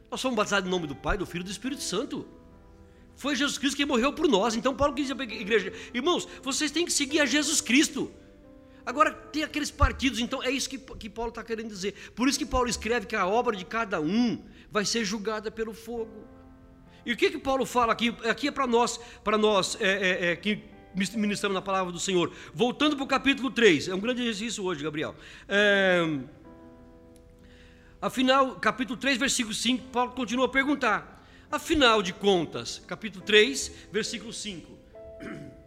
[0.10, 2.28] Nós fomos batizados em nome do Pai, do Filho e do Espírito Santo.
[3.16, 4.56] Foi Jesus Cristo quem morreu por nós.
[4.56, 8.12] Então Paulo quis a igreja, irmãos, vocês têm que seguir a Jesus Cristo.
[8.86, 12.12] Agora tem aqueles partidos, então é isso que, que Paulo está querendo dizer.
[12.16, 15.74] Por isso que Paulo escreve que a obra de cada um vai ser julgada pelo
[15.74, 16.37] fogo.
[17.08, 18.14] E o que que Paulo fala aqui?
[18.30, 20.62] Aqui é para nós, para nós é, é, é, que
[21.16, 22.34] ministramos na palavra do Senhor.
[22.54, 25.16] Voltando para o capítulo 3, é um grande exercício hoje, Gabriel.
[25.48, 26.02] É,
[28.02, 31.26] afinal, capítulo 3, versículo 5, Paulo continua a perguntar.
[31.50, 34.78] Afinal de contas, capítulo 3, versículo 5.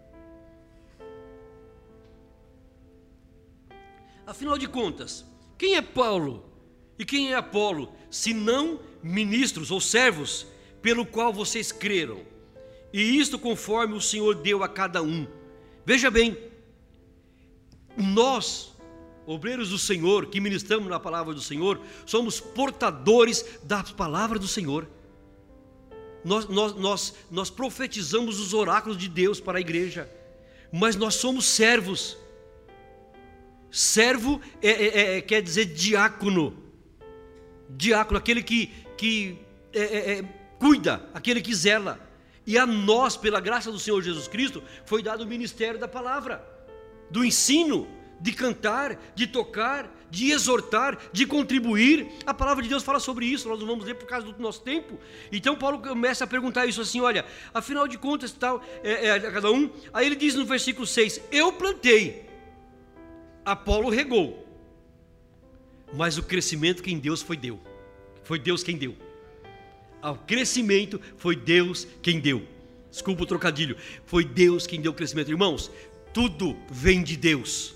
[4.27, 5.25] Afinal de contas,
[5.57, 6.53] quem é Paulo
[6.99, 10.47] e quem é Apolo, se não ministros ou servos
[10.83, 12.21] pelo qual vocês creram?
[12.93, 15.27] E isto conforme o Senhor deu a cada um.
[15.85, 16.37] Veja bem,
[17.97, 18.73] nós,
[19.27, 24.87] obreiros do Senhor, que ministramos na palavra do Senhor, somos portadores da palavra do Senhor
[26.25, 30.11] nós, nós, nós, nós profetizamos os oráculos de Deus para a igreja,
[30.73, 32.17] mas nós somos servos.
[33.71, 36.57] Servo é, é, é, é quer dizer diácono,
[37.69, 38.67] diácono, aquele que,
[38.97, 39.39] que
[39.73, 40.25] é, é,
[40.61, 41.99] cuida, aquele que zela.
[42.47, 46.45] E a nós, pela graça do Senhor Jesus Cristo, foi dado o ministério da palavra,
[47.11, 47.89] do ensino,
[48.21, 52.09] de cantar, de tocar, de exortar, de contribuir.
[52.27, 54.63] A palavra de Deus fala sobre isso, nós não vamos ler por causa do nosso
[54.63, 54.99] tempo.
[55.33, 59.51] Então Paulo começa a perguntar isso assim: olha, afinal de contas, tal, é, é, cada
[59.51, 59.71] um.
[59.93, 62.29] Aí ele diz no versículo 6: Eu plantei,
[63.45, 64.47] Apolo regou,
[65.95, 67.59] mas o crescimento quem Deus foi deu.
[68.23, 69.10] Foi Deus quem deu.
[70.03, 72.47] O crescimento foi Deus quem deu.
[72.91, 73.77] Desculpa o trocadilho.
[74.05, 75.31] Foi Deus quem deu o crescimento.
[75.31, 75.71] Irmãos,
[76.13, 77.75] tudo vem de Deus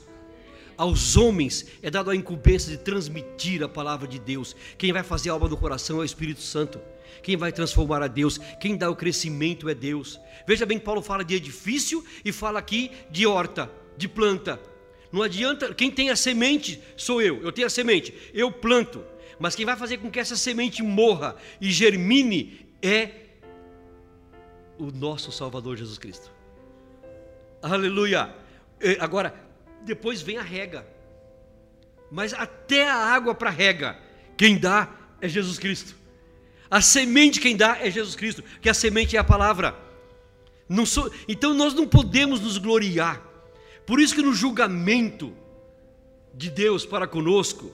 [0.77, 4.55] aos homens é dado a incumbência de transmitir a palavra de Deus.
[4.77, 6.81] Quem vai fazer a obra do coração é o Espírito Santo.
[7.23, 10.21] Quem vai transformar a Deus, quem dá o crescimento é Deus.
[10.47, 14.61] Veja bem, Paulo fala de edifício e fala aqui de horta, de planta.
[15.13, 19.03] Não adianta, quem tem a semente sou eu, eu tenho a semente, eu planto.
[19.39, 23.11] Mas quem vai fazer com que essa semente morra e germine é
[24.79, 26.31] o nosso Salvador Jesus Cristo.
[27.63, 28.35] Aleluia.
[29.01, 29.35] Agora,
[29.83, 30.87] depois vem a rega.
[32.11, 33.99] Mas até a água para rega,
[34.37, 34.89] quem dá
[35.21, 35.97] é Jesus Cristo.
[36.71, 39.75] A semente quem dá é Jesus Cristo, que a semente é a palavra.
[40.87, 43.23] Sou, então nós não podemos nos gloriar.
[43.87, 45.33] Por isso que no julgamento
[46.33, 47.73] de Deus para conosco,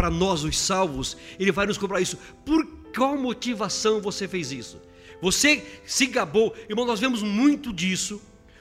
[0.00, 2.16] para nós os salvos, Ele vai nos cobrar isso.
[2.42, 4.80] Por qual motivação você fez isso?
[5.20, 8.18] Você se gabou, irmão, nós vemos muito disso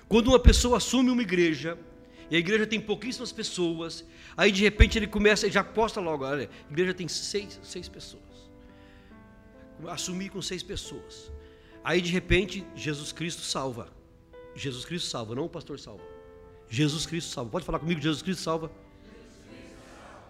[0.09, 1.77] Quando uma pessoa assume uma igreja,
[2.29, 4.03] e a igreja tem pouquíssimas pessoas,
[4.35, 7.87] aí de repente ele começa, ele já posta logo, olha, a igreja tem seis, seis
[7.87, 8.23] pessoas.
[9.87, 11.31] Assumir com seis pessoas.
[11.83, 13.87] Aí de repente, Jesus Cristo salva.
[14.55, 16.03] Jesus Cristo salva, não o pastor salva.
[16.67, 17.51] Jesus Cristo salva.
[17.51, 18.69] Pode falar comigo, Jesus Cristo salva?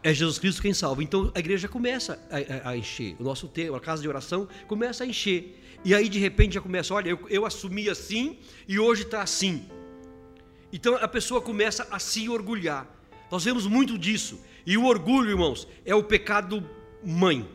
[0.01, 1.03] É Jesus Cristo quem salva.
[1.03, 3.15] Então a igreja começa a, a, a encher.
[3.19, 5.59] O nosso tempo, a casa de oração começa a encher.
[5.83, 8.37] E aí de repente já começa, olha, eu, eu assumi assim
[8.67, 9.65] e hoje está assim.
[10.71, 12.87] Então a pessoa começa a se orgulhar.
[13.31, 14.39] Nós vemos muito disso.
[14.65, 16.67] E o orgulho, irmãos, é o pecado
[17.03, 17.47] mãe,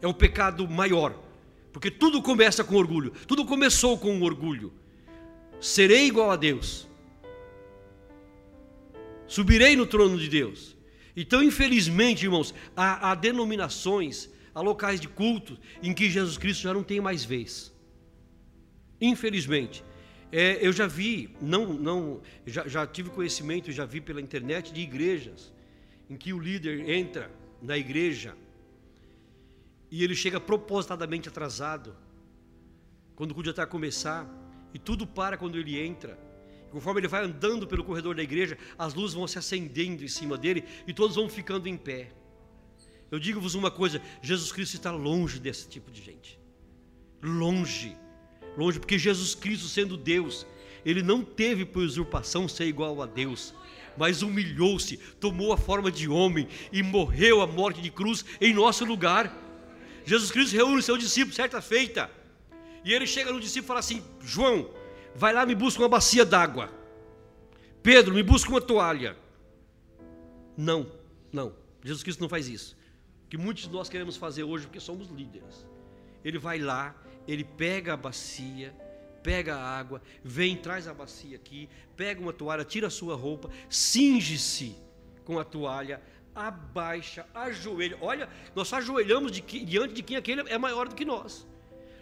[0.00, 1.18] é o pecado maior.
[1.72, 3.12] Porque tudo começa com orgulho.
[3.26, 4.72] Tudo começou com orgulho.
[5.60, 6.88] Serei igual a Deus.
[9.26, 10.75] Subirei no trono de Deus.
[11.16, 16.74] Então, infelizmente, irmãos, há, há denominações, há locais de culto em que Jesus Cristo já
[16.74, 17.72] não tem mais vez.
[19.00, 19.82] Infelizmente.
[20.30, 24.80] É, eu já vi, não, não, já, já tive conhecimento, já vi pela internet de
[24.80, 25.52] igrejas
[26.10, 27.30] em que o líder entra
[27.62, 28.36] na igreja
[29.90, 31.96] e ele chega propositadamente atrasado,
[33.14, 34.28] quando o culto já está a começar,
[34.74, 36.18] e tudo para quando ele entra.
[36.70, 40.36] Conforme ele vai andando pelo corredor da igreja, as luzes vão se acendendo em cima
[40.36, 42.10] dele e todos vão ficando em pé.
[43.10, 46.38] Eu digo-vos uma coisa: Jesus Cristo está longe desse tipo de gente.
[47.22, 47.96] Longe
[48.56, 50.46] longe, porque Jesus Cristo, sendo Deus,
[50.84, 53.54] ele não teve por usurpação ser igual a Deus,
[53.96, 58.84] mas humilhou-se, tomou a forma de homem e morreu a morte de cruz em nosso
[58.84, 59.34] lugar.
[60.04, 62.10] Jesus Cristo reúne seus discípulos certa feita,
[62.84, 64.70] e ele chega no discípulo e fala assim: João,
[65.16, 66.70] vai lá me busca uma bacia d'água.
[67.82, 69.16] Pedro, me busca uma toalha.
[70.56, 70.90] Não,
[71.32, 72.76] não, Jesus Cristo não faz isso.
[73.28, 75.66] Que muitos de nós queremos fazer hoje porque somos líderes.
[76.24, 76.94] Ele vai lá,
[77.26, 78.74] ele pega a bacia,
[79.22, 83.50] pega a água, vem, traz a bacia aqui, pega uma toalha, tira a sua roupa,
[83.68, 84.76] cinge-se
[85.24, 86.00] com a toalha,
[86.34, 87.98] abaixa, ajoelha.
[88.00, 91.46] Olha, nós ajoelhamos de que, diante de quem aquele é maior do que nós.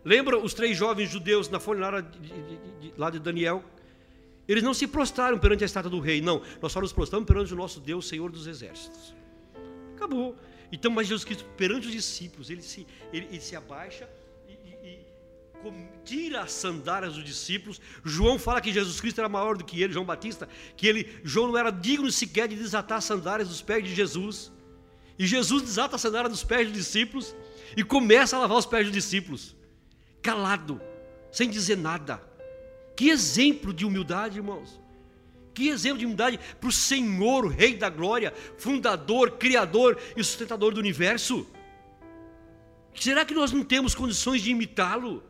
[0.04, 3.64] Lembra os três jovens judeus na fornalha de, de, de, lá de Daniel?
[4.46, 6.42] Eles não se prostraram perante a estátua do rei, não.
[6.60, 9.14] Nós só nos prostramos perante o nosso Deus, Senhor dos exércitos.
[9.96, 10.36] Acabou.
[10.70, 14.08] Então, mas Jesus Cristo, perante os discípulos, ele se, ele, ele se abaixa
[16.04, 17.80] tira as sandálias dos discípulos.
[18.04, 21.48] João fala que Jesus Cristo era maior do que ele, João Batista, que ele, João
[21.48, 24.52] não era digno sequer de desatar as sandálias dos pés de Jesus.
[25.18, 27.34] E Jesus desata a sandália dos pés dos discípulos
[27.76, 29.54] e começa a lavar os pés dos discípulos,
[30.24, 30.80] calado,
[31.30, 32.20] sem dizer nada.
[32.96, 34.80] Que exemplo de humildade, irmãos.
[35.52, 40.72] Que exemplo de humildade para o Senhor, o Rei da Glória, fundador, criador e sustentador
[40.72, 41.46] do universo.
[42.94, 45.22] Será que nós não temos condições de imitá-lo?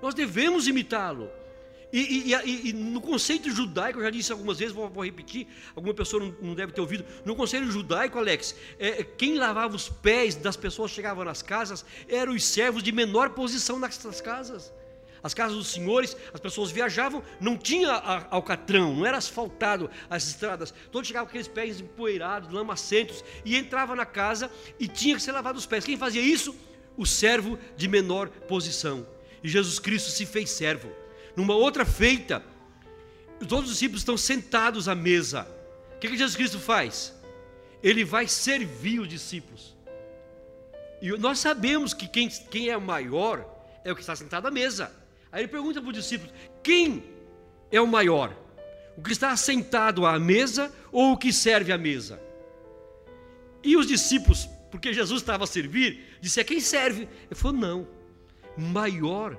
[0.00, 1.28] Nós devemos imitá-lo.
[1.92, 5.94] E, e, e, no conceito judaico, eu já disse algumas vezes, vou, vou repetir, alguma
[5.94, 7.04] pessoa não, não, deve ter ouvido.
[7.24, 11.84] No conceito judaico, Alex, é, quem lavava os pés das pessoas que chegavam nas casas
[12.06, 14.70] eram os servos de menor posição nessas casas.
[15.22, 17.90] As casas dos senhores, as pessoas viajavam, não tinha
[18.30, 20.72] alcatrão, não era asfaltado as estradas.
[20.92, 25.32] Todos chegavam com aqueles pés empoeirados, lamacentos, e entrava na casa e tinha que ser
[25.32, 25.84] lavado os pés.
[25.84, 26.54] Quem fazia isso?
[26.96, 29.06] O servo de menor posição.
[29.42, 30.90] E Jesus Cristo se fez servo.
[31.38, 32.42] Numa outra feita,
[33.48, 35.46] todos os discípulos estão sentados à mesa.
[35.94, 37.14] O que, que Jesus Cristo faz?
[37.80, 39.76] Ele vai servir os discípulos.
[41.00, 43.48] E nós sabemos que quem, quem é o maior
[43.84, 44.92] é o que está sentado à mesa.
[45.30, 47.04] Aí ele pergunta para os discípulos: quem
[47.70, 48.36] é o maior?
[48.96, 52.20] O que está sentado à mesa ou o que serve à mesa?
[53.62, 57.02] E os discípulos, porque Jesus estava a servir, disse: é quem serve.
[57.02, 57.86] Ele falou: não
[58.56, 59.38] maior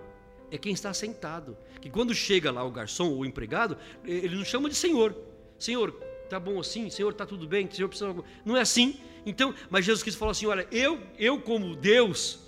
[0.52, 1.58] é quem está sentado.
[1.82, 5.16] Que quando chega lá o garçom ou o empregado, ele não chama de senhor.
[5.58, 5.92] Senhor,
[6.30, 6.90] tá bom assim?
[6.90, 7.70] Senhor, tá tudo bem?
[7.72, 8.16] Senhor precisa
[8.46, 9.00] Não é assim.
[9.26, 12.40] Então, mas Jesus Cristo falou assim: olha, eu, eu como Deus,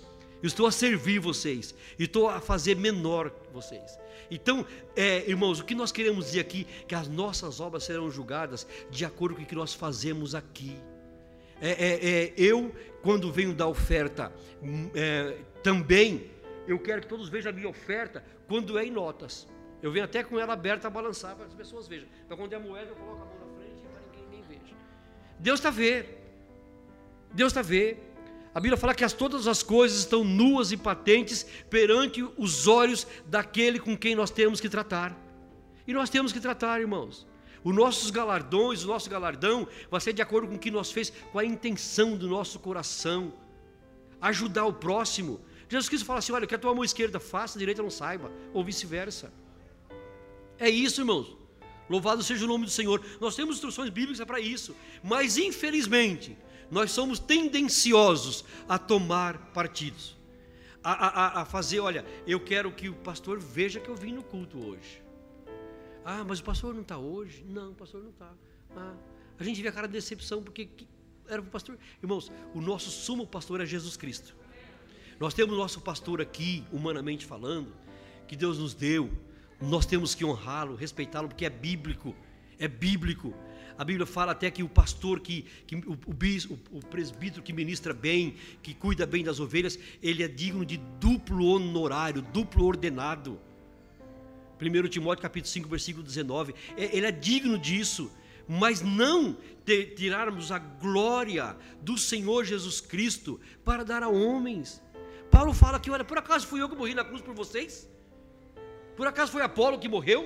[0.42, 3.98] estou a servir vocês, e estou a fazer menor vocês.
[4.30, 4.66] Então,
[4.96, 9.04] é, irmãos, o que nós queremos dizer aqui que as nossas obras serão julgadas de
[9.04, 10.76] acordo com o que nós fazemos aqui.
[11.60, 16.30] É, é, é eu, quando venho da oferta, hum, é, também
[16.66, 19.48] eu quero que todos vejam a minha oferta quando é em notas.
[19.82, 22.08] Eu venho até com ela aberta a balançar para as pessoas vejam.
[22.28, 24.74] Para quando é moeda, eu coloco a mão na frente para ninguém nem veja.
[25.38, 26.08] Deus está vendo.
[27.32, 27.98] Deus está vendo.
[28.54, 33.06] A Bíblia fala que as, todas as coisas estão nuas e patentes perante os olhos
[33.26, 35.18] daquele com quem nós temos que tratar.
[35.86, 37.26] E nós temos que tratar, irmãos.
[37.64, 41.10] Os nossos galardões, o nosso galardão vai ser de acordo com o que nós fez,
[41.32, 43.32] com a intenção do nosso coração.
[44.20, 45.40] Ajudar o próximo,
[45.72, 48.30] Jesus Cristo fala assim: olha, que a tua mão esquerda faça, a direita não saiba,
[48.52, 49.32] ou vice-versa.
[50.58, 51.34] É isso, irmãos.
[51.88, 53.02] Louvado seja o nome do Senhor.
[53.18, 56.36] Nós temos instruções bíblicas para isso, mas infelizmente
[56.70, 60.14] nós somos tendenciosos a tomar partidos,
[60.84, 64.22] a, a, a fazer, olha, eu quero que o pastor veja que eu vim no
[64.22, 65.02] culto hoje.
[66.04, 67.44] Ah, mas o pastor não está hoje?
[67.48, 68.30] Não, o pastor não está.
[68.76, 68.94] Ah,
[69.38, 70.68] a gente vê a cara de decepção porque
[71.28, 71.78] era o pastor.
[72.02, 74.41] Irmãos, o nosso sumo pastor é Jesus Cristo.
[75.22, 77.72] Nós temos nosso pastor aqui, humanamente falando,
[78.26, 79.08] que Deus nos deu.
[79.60, 82.12] Nós temos que honrá-lo, respeitá-lo, porque é bíblico.
[82.58, 83.32] É bíblico.
[83.78, 87.94] A Bíblia fala até que o pastor, que, que o, o, o, presbítero que ministra
[87.94, 93.38] bem, que cuida bem das ovelhas, ele é digno de duplo honorário, duplo ordenado.
[94.60, 96.52] 1 Timóteo capítulo 5, versículo 19.
[96.76, 98.10] É, ele é digno disso,
[98.48, 99.36] mas não
[99.94, 104.82] tirarmos a glória do Senhor Jesus Cristo para dar a homens.
[105.36, 107.88] Paulo fala que, olha, por acaso fui eu que morri na cruz por vocês?
[108.96, 110.22] Por acaso foi Apolo que morreu?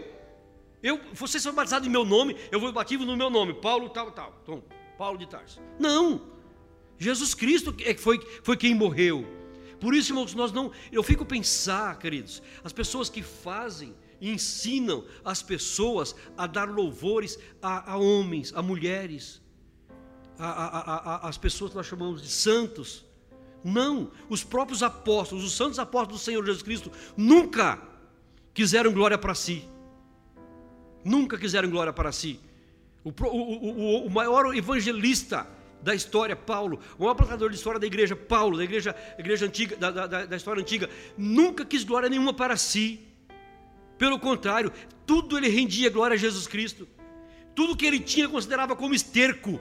[0.82, 4.11] Eu, vocês são batizados em meu nome, eu vou batizo no meu nome, Paulo tal,
[4.11, 4.38] tal.
[4.42, 4.62] Então,
[4.98, 5.61] Paulo de Tarso.
[5.78, 6.20] Não.
[6.98, 9.26] Jesus Cristo é foi, foi quem morreu.
[9.80, 10.72] Por isso, irmãos, nós não.
[10.90, 17.92] Eu fico pensar, queridos, as pessoas que fazem ensinam as pessoas a dar louvores a,
[17.92, 19.42] a homens, a mulheres,
[20.38, 23.05] a, a, as pessoas que nós chamamos de santos.
[23.67, 27.83] Não, os próprios apóstolos, os santos apóstolos do Senhor Jesus Cristo, nunca
[28.55, 29.69] quiseram glória para si.
[31.05, 32.39] Nunca quiseram glória para si.
[33.03, 35.49] O, o, o, o maior evangelista
[35.83, 39.75] da história, Paulo, o maior plantador de história da igreja, Paulo, da igreja, igreja antiga,
[39.75, 40.89] da, da, da história antiga,
[41.19, 43.01] nunca quis glória nenhuma para si.
[43.99, 44.73] Pelo contrário,
[45.05, 46.87] tudo ele rendia glória a Jesus Cristo.
[47.53, 49.59] Tudo que ele tinha considerava como esterco.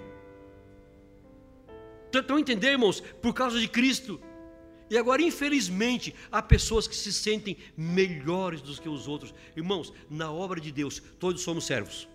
[2.15, 2.99] Estão entendendo, irmãos?
[2.99, 4.19] Por causa de Cristo.
[4.89, 9.33] E agora, infelizmente, há pessoas que se sentem melhores do que os outros.
[9.55, 12.07] Irmãos, na obra de Deus, todos somos servos.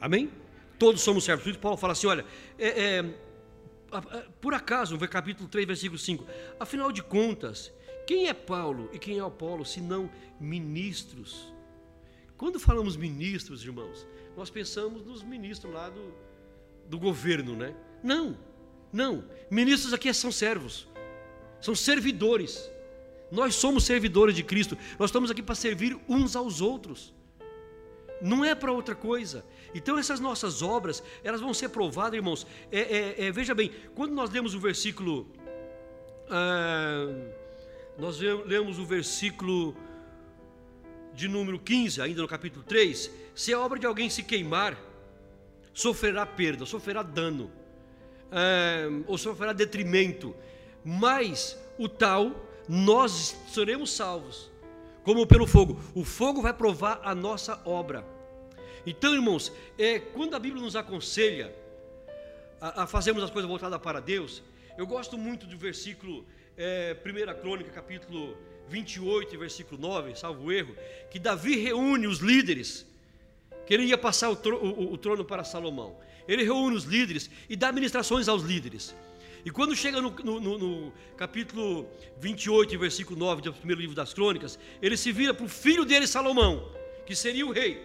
[0.00, 0.30] Amém?
[0.78, 1.42] Todos somos servos.
[1.42, 2.24] Por isso, Paulo fala assim: olha,
[2.58, 3.14] é, é,
[4.40, 6.24] por acaso, no capítulo 3, versículo 5,
[6.60, 7.72] afinal de contas,
[8.06, 11.52] quem é Paulo e quem é Apolo, se não ministros?
[12.36, 16.14] Quando falamos ministros, irmãos, nós pensamos nos ministros lá do,
[16.88, 17.74] do governo, né?
[18.02, 18.38] Não,
[18.92, 19.24] não.
[19.50, 20.88] Ministros aqui são servos
[21.60, 22.70] são servidores.
[23.30, 24.78] Nós somos servidores de Cristo.
[24.98, 27.12] Nós estamos aqui para servir uns aos outros.
[28.22, 29.44] Não é para outra coisa.
[29.74, 32.46] Então essas nossas obras, elas vão ser provadas, irmãos.
[32.70, 35.28] É, é, é, veja bem, quando nós lemos o versículo,
[36.30, 37.08] ah,
[37.98, 39.76] nós lemos o versículo
[41.12, 44.78] de número 15, ainda no capítulo 3, se a obra de alguém se queimar,
[45.72, 47.50] sofrerá perda, sofrerá dano,
[48.30, 50.34] ah, ou sofrerá detrimento
[50.88, 52.30] mas o tal
[52.68, 54.48] nós seremos salvos,
[55.02, 55.80] como pelo fogo.
[55.96, 58.04] O fogo vai provar a nossa obra.
[58.86, 61.52] Então, irmãos, é, quando a Bíblia nos aconselha
[62.60, 64.44] a, a fazermos as coisas voltadas para Deus,
[64.78, 66.24] eu gosto muito do versículo,
[66.56, 68.36] é, 1 Crônica, capítulo
[68.68, 70.76] 28, versículo 9, salvo erro,
[71.10, 72.86] que Davi reúne os líderes,
[73.66, 75.96] que ele ia passar o, o, o trono para Salomão.
[76.28, 78.94] Ele reúne os líderes e dá ministrações aos líderes.
[79.46, 81.86] E quando chega no, no, no, capítulo
[82.20, 86.04] 28, versículo 9 do primeiro livro das crônicas, ele se vira para o filho dele,
[86.04, 86.68] Salomão,
[87.06, 87.80] que seria o rei,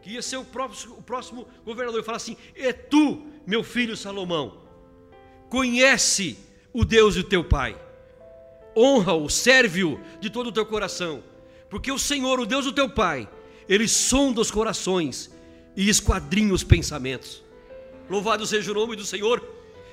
[0.00, 3.98] que ia ser o, próprio, o próximo governador, e fala assim: É tu, meu filho
[3.98, 4.62] Salomão,
[5.50, 6.38] conhece
[6.72, 7.78] o Deus do teu pai,
[8.74, 11.22] honra-o, serve-o de todo o teu coração,
[11.68, 13.28] porque o Senhor, o Deus do teu pai,
[13.68, 15.30] ele sonda os corações
[15.76, 17.46] e esquadrinha os pensamentos.
[18.08, 19.42] Louvado seja o nome do Senhor.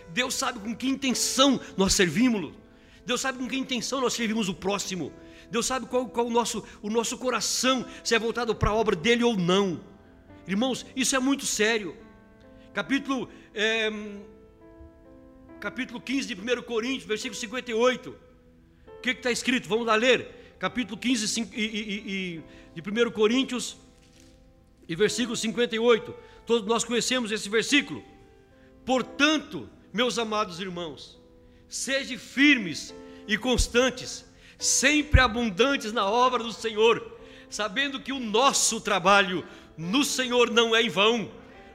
[0.10, 2.56] Deus sabe com que intenção nós servimos-lo.
[3.06, 5.12] Deus sabe com que intenção nós servimos o próximo.
[5.52, 8.96] Deus sabe qual, qual o, nosso, o nosso coração, se é voltado para a obra
[8.96, 9.80] dele ou não.
[10.48, 11.96] Irmãos, isso é muito sério.
[12.74, 13.90] Capítulo, é,
[15.60, 18.16] capítulo 15 de 1 Coríntios, versículo 58.
[18.98, 19.70] O que está escrito?
[19.70, 20.56] Vamos lá ler.
[20.60, 22.44] Capítulo 15 e, e,
[22.76, 23.78] e, de 1 Coríntios,
[24.88, 26.16] e versículo 58.
[26.46, 28.04] Todos nós conhecemos esse versículo.
[28.86, 31.20] Portanto, meus amados irmãos,
[31.68, 32.94] sejam firmes
[33.28, 34.26] e constantes,
[34.58, 37.20] sempre abundantes na obra do Senhor,
[37.50, 41.32] sabendo que o nosso trabalho no Senhor não é em vão.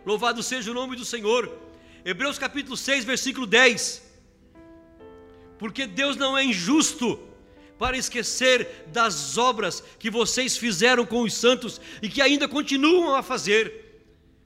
[0.06, 1.52] Louvado seja o nome do Senhor.
[2.04, 4.08] Hebreus capítulo 6, versículo 10.
[5.58, 7.18] Porque Deus não é injusto
[7.76, 13.22] para esquecer das obras que vocês fizeram com os santos e que ainda continuam a
[13.22, 13.89] fazer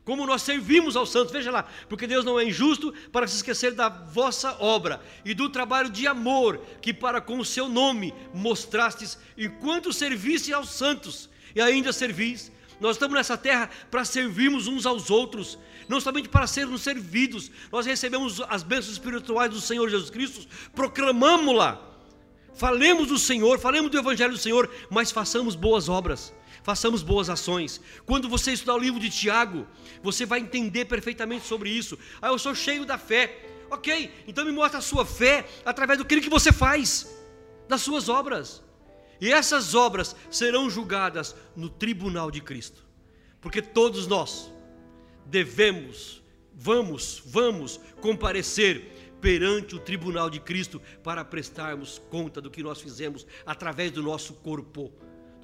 [0.04, 3.72] como nós servimos aos santos, veja lá, porque Deus não é injusto para se esquecer
[3.72, 9.18] da vossa obra e do trabalho de amor que para com o seu nome mostrastes
[9.36, 12.52] enquanto servisse aos santos e ainda servis.
[12.80, 17.50] Nós estamos nessa terra para servirmos uns aos outros, não somente para sermos servidos.
[17.72, 21.80] Nós recebemos as bênçãos espirituais do Senhor Jesus Cristo, proclamamos-la.
[22.54, 26.32] Falemos do Senhor, falemos do Evangelho do Senhor, mas façamos boas obras,
[26.64, 27.80] façamos boas ações.
[28.04, 29.68] Quando você estudar o livro de Tiago,
[30.02, 31.96] você vai entender perfeitamente sobre isso.
[32.20, 33.50] Ah, eu sou cheio da fé.
[33.70, 37.14] Ok, então me mostra a sua fé através do que você faz,
[37.68, 38.62] das suas obras.
[39.20, 42.84] E essas obras serão julgadas no tribunal de Cristo.
[43.40, 44.50] Porque todos nós
[45.26, 46.22] devemos,
[46.54, 48.90] vamos, vamos comparecer
[49.20, 54.34] perante o tribunal de Cristo para prestarmos conta do que nós fizemos através do nosso
[54.34, 54.92] corpo,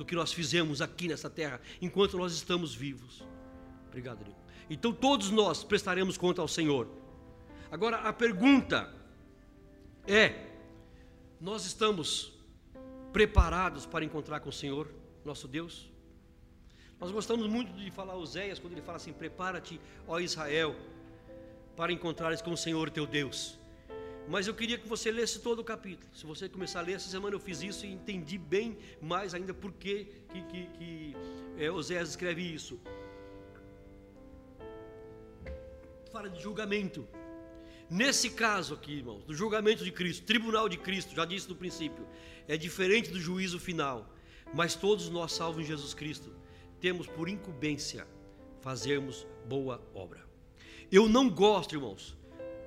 [0.01, 3.23] do que nós fizemos aqui nessa terra, enquanto nós estamos vivos.
[3.89, 4.35] Obrigado, Nil.
[4.71, 6.89] Então todos nós prestaremos conta ao Senhor.
[7.71, 8.91] Agora a pergunta
[10.07, 10.47] é:
[11.39, 12.33] nós estamos
[13.13, 14.89] preparados para encontrar com o Senhor,
[15.23, 15.91] nosso Deus?
[16.99, 19.79] Nós gostamos muito de falar Oséias quando ele fala assim: Prepara-te,
[20.09, 20.75] ó Israel,
[21.77, 23.60] para encontrares com o Senhor teu Deus.
[24.31, 26.09] Mas eu queria que você lesse todo o capítulo.
[26.15, 29.53] Se você começar a ler essa semana, eu fiz isso e entendi bem mais ainda
[29.53, 31.17] por que, que, que, que
[31.59, 32.79] é, escreve isso.
[36.13, 37.09] Fala de julgamento.
[37.91, 42.07] Nesse caso aqui, irmãos, do julgamento de Cristo, tribunal de Cristo, já disse no princípio,
[42.47, 44.15] é diferente do juízo final,
[44.55, 46.33] mas todos nós, salvos em Jesus Cristo,
[46.81, 48.07] temos por incumbência
[48.61, 50.25] fazermos boa obra.
[50.93, 52.17] Eu não gosto, irmãos,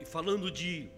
[0.06, 0.92] falando de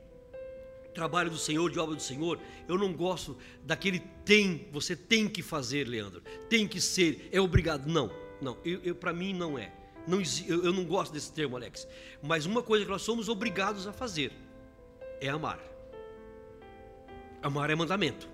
[0.95, 5.43] trabalho do Senhor, de obra do Senhor, eu não gosto daquele tem, você tem que
[5.43, 7.85] fazer, Leandro, tem que ser, é obrigado.
[7.85, 8.09] Não,
[8.41, 9.71] não, eu, eu para mim não é.
[10.07, 11.87] Não, eu, eu não gosto desse termo, Alex.
[12.23, 14.31] Mas uma coisa que nós somos obrigados a fazer
[15.19, 15.59] é amar.
[17.41, 18.27] Amar é mandamento.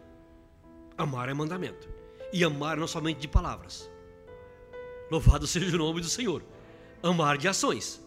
[0.98, 1.90] Amar é mandamento.
[2.32, 3.90] E amar não somente de palavras.
[5.10, 6.44] Louvado seja o nome do Senhor.
[7.02, 8.02] Amar de ações.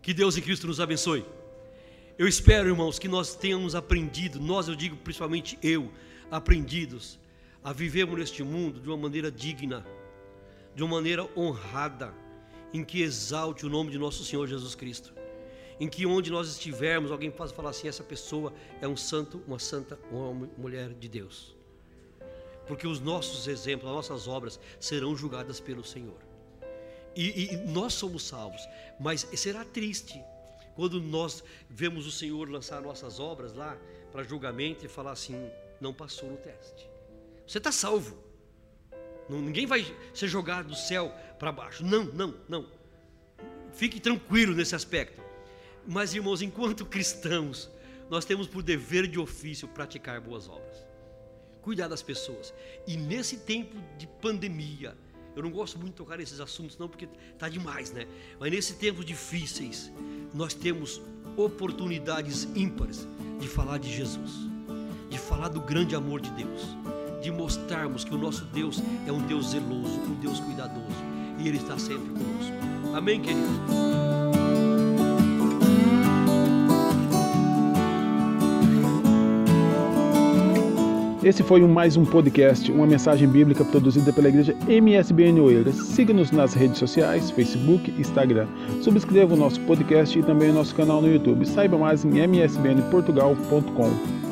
[0.00, 1.24] Que Deus em Cristo nos abençoe.
[2.20, 5.90] Eu espero, irmãos, que nós tenhamos aprendido, nós, eu digo principalmente eu,
[6.30, 7.18] aprendidos
[7.64, 9.86] a vivermos neste mundo de uma maneira digna,
[10.74, 12.12] de uma maneira honrada
[12.74, 15.14] em que exalte o nome de nosso Senhor Jesus Cristo.
[15.80, 18.52] Em que onde nós estivermos, alguém possa falar assim: essa pessoa
[18.82, 21.56] é um santo, uma santa, uma mulher de Deus.
[22.66, 26.18] Porque os nossos exemplos, as nossas obras serão julgadas pelo Senhor.
[27.16, 28.60] E, e nós somos salvos,
[29.00, 30.22] mas será triste
[30.74, 33.76] quando nós vemos o Senhor lançar nossas obras lá
[34.12, 35.50] para julgamento e falar assim:
[35.80, 36.88] não passou no teste.
[37.46, 38.16] Você está salvo.
[39.28, 41.84] Ninguém vai ser jogado do céu para baixo.
[41.84, 42.66] Não, não, não.
[43.72, 45.22] Fique tranquilo nesse aspecto.
[45.86, 47.70] Mas, irmãos, enquanto cristãos,
[48.08, 50.84] nós temos por dever de ofício praticar boas obras,
[51.62, 52.52] cuidar das pessoas.
[52.86, 54.96] E nesse tempo de pandemia,
[55.40, 58.06] eu não gosto muito de tocar nesses assuntos, não, porque está demais, né?
[58.38, 59.92] Mas nesse tempo difíceis,
[60.34, 61.00] nós temos
[61.36, 63.06] oportunidades ímpares
[63.38, 64.32] de falar de Jesus,
[65.08, 66.76] de falar do grande amor de Deus
[67.20, 70.86] de mostrarmos que o nosso Deus é um Deus zeloso, um Deus cuidadoso
[71.38, 72.96] e Ele está sempre conosco.
[72.96, 74.09] Amém, querido?
[81.22, 85.74] Esse foi mais um podcast, uma mensagem bíblica produzida pela igreja MSBN Oeiras.
[85.74, 88.46] Siga-nos nas redes sociais, Facebook Instagram.
[88.80, 91.44] Subscreva o nosso podcast e também o nosso canal no YouTube.
[91.44, 94.29] Saiba mais em msbnportugal.com.